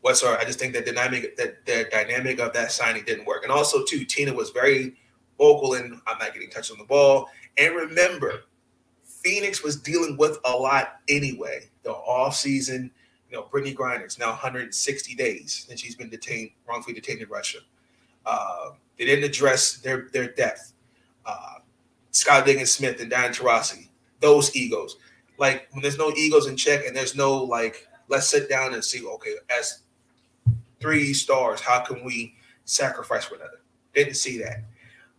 whatsoever. 0.00 0.38
I 0.38 0.44
just 0.44 0.58
think 0.58 0.72
that 0.74 0.86
dynamic 0.86 1.36
that 1.36 1.64
the 1.66 1.86
dynamic 1.90 2.40
of 2.40 2.52
that 2.54 2.72
signing 2.72 3.04
didn't 3.04 3.26
work. 3.26 3.42
And 3.42 3.52
also, 3.52 3.84
too, 3.84 4.04
Tina 4.04 4.32
was 4.32 4.50
very 4.50 4.96
vocal 5.38 5.74
and 5.74 6.00
I'm 6.06 6.18
not 6.18 6.32
getting 6.32 6.50
touched 6.50 6.70
on 6.70 6.78
the 6.78 6.84
ball. 6.84 7.28
And 7.58 7.74
remember, 7.74 8.44
Phoenix 9.22 9.62
was 9.62 9.76
dealing 9.76 10.16
with 10.16 10.38
a 10.44 10.50
lot 10.50 11.00
anyway. 11.08 11.68
The 11.82 11.92
off 11.92 12.36
season, 12.36 12.90
you 13.30 13.36
know, 13.36 13.44
Brittney 13.44 13.74
Griner's 13.74 14.18
now 14.18 14.28
160 14.28 15.14
days 15.14 15.66
and 15.70 15.78
she's 15.78 15.94
been 15.94 16.10
detained, 16.10 16.50
wrongfully 16.66 16.94
detained 16.94 17.20
in 17.20 17.28
Russia. 17.28 17.58
Uh, 18.26 18.70
they 18.98 19.04
didn't 19.04 19.24
address 19.24 19.78
their 19.78 20.08
their 20.12 20.32
depth. 20.32 20.74
Uh, 21.24 21.58
Skylar 22.12 22.44
Diggins-Smith 22.44 23.00
and 23.00 23.10
Diana 23.10 23.32
Taurasi, 23.32 23.88
those 24.20 24.54
egos. 24.56 24.96
Like 25.38 25.68
when 25.70 25.82
there's 25.82 25.98
no 25.98 26.12
egos 26.12 26.46
in 26.46 26.56
check 26.56 26.86
and 26.86 26.94
there's 26.94 27.14
no 27.14 27.34
like, 27.34 27.86
let's 28.08 28.28
sit 28.28 28.48
down 28.48 28.74
and 28.74 28.84
see, 28.84 29.06
okay, 29.06 29.34
as 29.56 29.82
three 30.80 31.14
stars, 31.14 31.60
how 31.60 31.80
can 31.80 32.04
we 32.04 32.34
sacrifice 32.64 33.30
one 33.30 33.40
another? 33.40 33.60
Didn't 33.94 34.14
see 34.14 34.38
that. 34.38 34.64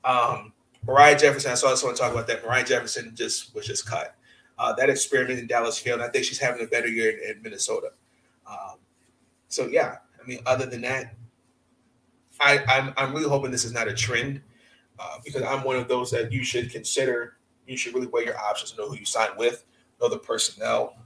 Um, 0.04 0.54
Moriah 0.86 1.18
Jefferson, 1.18 1.52
I 1.52 1.56
saw 1.56 1.74
someone 1.76 1.96
talk 1.96 2.12
about 2.12 2.28
that. 2.28 2.44
Moriah 2.44 2.66
Jefferson 2.66 3.14
just 3.16 3.54
was 3.54 3.68
just 3.68 3.86
cut. 3.86 4.16
Uh, 4.58 4.74
that 4.74 4.90
experiment 4.90 5.40
in 5.40 5.48
Dallas 5.48 5.78
failed. 5.78 6.02
I 6.02 6.10
think 6.10 6.26
she's 6.26 6.40
having 6.40 6.64
a 6.64 6.68
better 6.68 6.88
year 6.88 7.12
in, 7.12 7.38
in 7.38 7.42
Minnesota. 7.42 7.92
Um, 8.48 8.78
so 9.48 9.68
yeah, 9.68 9.98
I 10.22 10.28
mean, 10.28 10.40
other 10.46 10.66
than 10.66 10.82
that, 10.82 11.16
I, 12.40 12.64
I'm 12.68 12.94
I'm 12.98 13.14
really 13.14 13.30
hoping 13.30 13.52
this 13.52 13.66
is 13.66 13.74
not 13.74 13.88
a 13.88 13.94
trend 13.94 14.42
uh, 15.00 15.18
because 15.24 15.44
I'm 15.44 15.64
one 15.64 15.76
of 15.76 15.88
those 15.88 16.12
that 16.12 16.32
you 16.32 16.44
should 16.44 16.72
consider. 16.72 17.38
You 17.68 17.78
should 17.78 17.94
really 17.94 18.08
weigh 18.08 18.26
your 18.26 18.38
options, 18.38 18.78
know 18.78 18.90
who 18.90 18.98
you 18.98 19.06
sign 19.06 19.30
with, 19.38 19.64
know 20.02 20.10
the 20.10 20.18
personnel, 20.18 20.98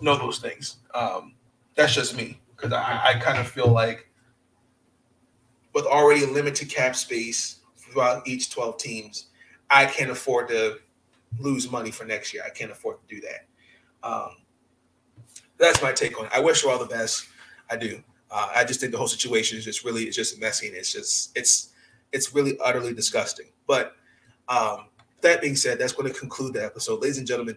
know 0.00 0.16
those 0.16 0.38
things. 0.38 0.78
Um, 0.94 1.34
that's 1.74 1.94
just 1.94 2.16
me 2.16 2.40
because 2.56 2.72
I, 2.72 3.00
I 3.04 3.18
kind 3.20 3.38
of 3.38 3.46
feel 3.48 3.68
like 3.68 4.10
with 5.74 5.86
already 5.86 6.26
limited 6.26 6.68
cap 6.68 6.96
space 6.96 7.59
throughout 7.90 8.26
each 8.26 8.50
12 8.50 8.76
teams, 8.78 9.26
I 9.68 9.86
can't 9.86 10.10
afford 10.10 10.48
to 10.48 10.78
lose 11.38 11.70
money 11.70 11.90
for 11.90 12.04
next 12.04 12.34
year. 12.34 12.42
I 12.46 12.50
can't 12.50 12.70
afford 12.70 12.96
to 13.06 13.14
do 13.14 13.20
that. 13.22 14.08
Um, 14.08 14.36
that's 15.58 15.82
my 15.82 15.92
take 15.92 16.18
on 16.18 16.26
it. 16.26 16.32
I 16.34 16.40
wish 16.40 16.62
her 16.62 16.70
all 16.70 16.78
the 16.78 16.86
best. 16.86 17.26
I 17.70 17.76
do. 17.76 18.02
Uh, 18.30 18.48
I 18.54 18.64
just 18.64 18.80
think 18.80 18.92
the 18.92 18.98
whole 18.98 19.08
situation 19.08 19.58
is 19.58 19.64
just 19.64 19.84
really, 19.84 20.04
it's 20.04 20.16
just 20.16 20.40
messy 20.40 20.68
and 20.68 20.76
it's 20.76 20.92
just, 20.92 21.36
it's, 21.36 21.72
it's 22.12 22.34
really 22.34 22.58
utterly 22.64 22.94
disgusting. 22.94 23.46
But 23.66 23.96
um, 24.48 24.86
that 25.20 25.40
being 25.40 25.56
said, 25.56 25.78
that's 25.78 25.92
going 25.92 26.12
to 26.12 26.18
conclude 26.18 26.54
the 26.54 26.64
episode. 26.64 27.02
Ladies 27.02 27.18
and 27.18 27.26
gentlemen, 27.26 27.56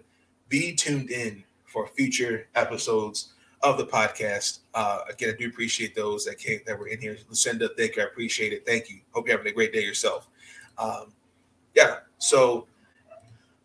be 0.50 0.74
tuned 0.76 1.10
in 1.10 1.44
for 1.66 1.88
future 1.88 2.48
episodes 2.56 3.33
of 3.64 3.78
the 3.78 3.86
podcast. 3.86 4.60
Uh, 4.74 5.00
again, 5.10 5.34
I 5.34 5.38
do 5.38 5.48
appreciate 5.48 5.96
those 5.96 6.26
that 6.26 6.38
came 6.38 6.60
that 6.68 6.78
were 6.78 6.88
in 6.88 7.00
here. 7.00 7.18
Lucinda, 7.30 7.70
thank 7.78 7.96
you. 7.96 8.04
I 8.04 8.06
appreciate 8.06 8.54
it. 8.54 8.66
Thank 8.66 8.90
you. 8.90 9.00
Hope 9.12 9.28
you're 9.28 9.38
having 9.38 9.52
a 9.52 9.56
great 9.56 9.74
day 9.74 9.84
yourself. 9.84 10.28
Um, 10.78 11.14
yeah. 11.74 12.00
So, 12.18 12.68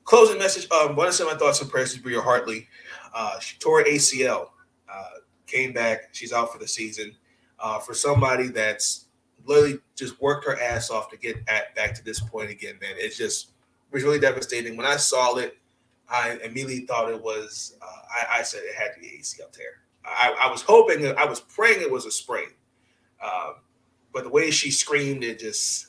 closing 0.04 0.38
message. 0.38 0.70
Um, 0.70 0.96
want 0.96 1.10
to 1.10 1.16
send 1.16 1.28
my 1.28 1.36
thoughts 1.36 1.60
and 1.60 1.70
prayers 1.70 1.94
to 1.94 2.00
Bria 2.00 2.20
Hartley. 2.20 2.68
Uh, 3.14 3.38
she 3.40 3.58
tore 3.58 3.84
ACL. 3.84 4.50
Uh, 4.90 5.04
came 5.46 5.72
back. 5.72 6.10
She's 6.12 6.32
out 6.32 6.52
for 6.52 6.58
the 6.58 6.68
season. 6.68 7.14
Uh, 7.58 7.80
for 7.80 7.92
somebody 7.92 8.48
that's 8.48 9.06
literally 9.44 9.80
just 9.96 10.20
worked 10.20 10.44
her 10.44 10.60
ass 10.60 10.90
off 10.90 11.10
to 11.10 11.16
get 11.16 11.36
at 11.48 11.74
back 11.74 11.94
to 11.94 12.04
this 12.04 12.20
point 12.20 12.50
again, 12.50 12.74
man. 12.80 12.92
It's 12.96 13.16
just 13.16 13.48
it 13.90 13.94
was 13.94 14.04
really 14.04 14.20
devastating. 14.20 14.76
When 14.76 14.86
I 14.86 14.96
saw 14.96 15.36
it, 15.36 15.58
I 16.08 16.38
immediately 16.44 16.86
thought 16.86 17.10
it 17.10 17.20
was. 17.20 17.76
Uh, 17.82 17.86
I, 17.86 18.40
I, 18.40 18.42
said 18.42 18.62
it 18.64 18.74
had 18.74 18.94
to 18.94 19.00
be 19.00 19.18
ACL 19.18 19.50
tear. 19.50 19.80
I, 20.04 20.34
I, 20.40 20.50
was 20.50 20.62
hoping, 20.62 21.06
I 21.16 21.24
was 21.24 21.40
praying 21.40 21.80
it 21.82 21.90
was 21.90 22.06
a 22.06 22.10
sprain, 22.10 22.48
um, 23.22 23.56
but 24.12 24.24
the 24.24 24.30
way 24.30 24.50
she 24.50 24.70
screamed, 24.70 25.22
it 25.22 25.38
just 25.38 25.88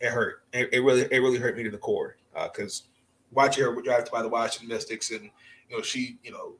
it 0.00 0.10
hurt. 0.10 0.42
It, 0.52 0.68
it 0.72 0.80
really, 0.80 1.02
it 1.10 1.18
really 1.18 1.38
hurt 1.38 1.56
me 1.56 1.64
to 1.64 1.70
the 1.70 1.78
core 1.78 2.16
because 2.34 2.82
uh, 2.84 2.90
watching 3.32 3.64
her 3.64 3.82
drive 3.82 4.10
by 4.10 4.22
the 4.22 4.28
Washington 4.28 4.68
Mystics, 4.68 5.10
and 5.10 5.30
you 5.68 5.76
know, 5.76 5.82
she, 5.82 6.18
you 6.22 6.32
know, 6.32 6.54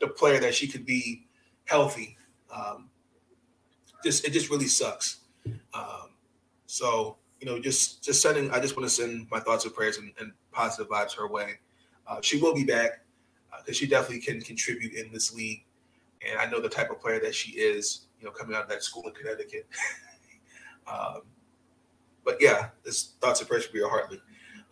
the 0.00 0.08
player 0.08 0.40
that 0.40 0.54
she 0.54 0.66
could 0.66 0.86
be 0.86 1.26
healthy. 1.64 2.16
Um, 2.54 2.88
just 4.02 4.24
it 4.24 4.32
just 4.32 4.50
really 4.50 4.66
sucks. 4.66 5.20
Um, 5.74 6.10
so 6.66 7.16
you 7.40 7.46
know, 7.46 7.58
just 7.58 8.02
just 8.02 8.22
sending. 8.22 8.50
I 8.50 8.60
just 8.60 8.76
want 8.76 8.88
to 8.88 8.94
send 8.94 9.28
my 9.30 9.40
thoughts 9.40 9.64
and 9.64 9.74
prayers 9.74 9.98
and, 9.98 10.12
and 10.18 10.32
positive 10.52 10.90
vibes 10.90 11.16
her 11.16 11.28
way. 11.28 11.58
Uh, 12.06 12.20
she 12.22 12.40
will 12.40 12.54
be 12.54 12.64
back 12.64 13.04
because 13.58 13.76
uh, 13.76 13.78
she 13.78 13.86
definitely 13.86 14.20
can 14.20 14.40
contribute 14.40 14.94
in 14.94 15.12
this 15.12 15.34
league, 15.34 15.64
and 16.28 16.38
I 16.38 16.46
know 16.46 16.60
the 16.60 16.68
type 16.68 16.90
of 16.90 17.00
player 17.00 17.20
that 17.20 17.34
she 17.34 17.52
is. 17.52 18.06
You 18.18 18.26
know, 18.26 18.32
coming 18.32 18.54
out 18.54 18.64
of 18.64 18.68
that 18.68 18.82
school 18.82 19.02
in 19.06 19.14
Connecticut. 19.14 19.66
um, 20.86 21.22
but 22.24 22.36
yeah, 22.38 22.68
this 22.84 23.14
thoughts 23.20 23.40
and 23.40 23.48
prayers 23.48 23.64
for 23.64 23.72
Bria 23.72 23.88
Hartley. 23.88 24.20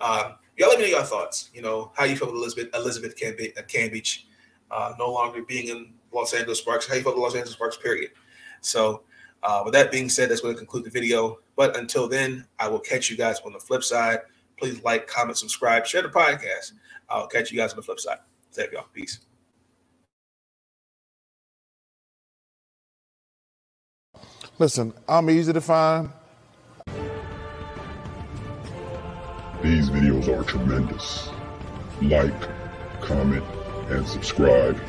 Um, 0.00 0.34
y'all 0.56 0.68
let 0.68 0.78
me 0.78 0.84
know 0.84 0.98
your 0.98 1.02
thoughts. 1.02 1.50
You 1.54 1.62
know, 1.62 1.92
how 1.96 2.04
you 2.04 2.16
feel 2.16 2.28
with 2.30 2.36
Elizabeth 2.36 2.74
Elizabeth 2.74 3.16
Cambage 3.16 4.24
uh, 4.70 4.92
no 4.98 5.10
longer 5.10 5.42
being 5.42 5.68
in 5.68 5.94
Los 6.12 6.34
Angeles 6.34 6.58
Sparks. 6.58 6.86
How 6.86 6.94
you 6.94 7.02
feel 7.02 7.12
with 7.14 7.22
Los 7.22 7.34
Angeles 7.34 7.54
Sparks? 7.54 7.76
Period. 7.76 8.10
So 8.60 9.02
uh, 9.42 9.62
with 9.64 9.74
that 9.74 9.90
being 9.90 10.08
said, 10.08 10.30
that's 10.30 10.40
going 10.40 10.54
to 10.54 10.58
conclude 10.58 10.84
the 10.84 10.90
video. 10.90 11.38
But 11.56 11.76
until 11.76 12.08
then, 12.08 12.46
I 12.58 12.68
will 12.68 12.80
catch 12.80 13.10
you 13.10 13.16
guys 13.16 13.40
on 13.44 13.52
the 13.52 13.60
flip 13.60 13.84
side. 13.84 14.20
Please 14.58 14.82
like, 14.82 15.06
comment, 15.06 15.38
subscribe, 15.38 15.86
share 15.86 16.02
the 16.02 16.08
podcast. 16.08 16.72
I'll 17.08 17.28
catch 17.28 17.50
you 17.50 17.58
guys 17.58 17.72
on 17.72 17.76
the 17.76 17.82
flip 17.82 18.00
side. 18.00 18.18
Thank 18.52 18.72
y'all. 18.72 18.86
Peace. 18.92 19.20
Listen, 24.60 24.92
I'm 25.08 25.30
easy 25.30 25.52
to 25.52 25.60
find. 25.60 26.10
These 29.62 29.88
videos 29.90 30.26
are 30.28 30.42
tremendous. 30.42 31.30
Like, 32.02 32.34
comment, 33.00 33.44
and 33.88 34.06
subscribe, 34.06 34.80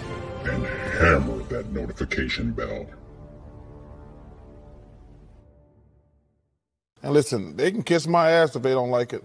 and 0.46 0.66
hammer 0.66 1.44
that 1.44 1.72
notification 1.72 2.52
bell. 2.52 2.88
And 7.04 7.14
listen, 7.14 7.56
they 7.56 7.72
can 7.72 7.84
kiss 7.84 8.08
my 8.08 8.32
ass 8.32 8.56
if 8.56 8.64
they 8.64 8.72
don't 8.72 8.90
like 8.90 9.14
it. 9.14 9.24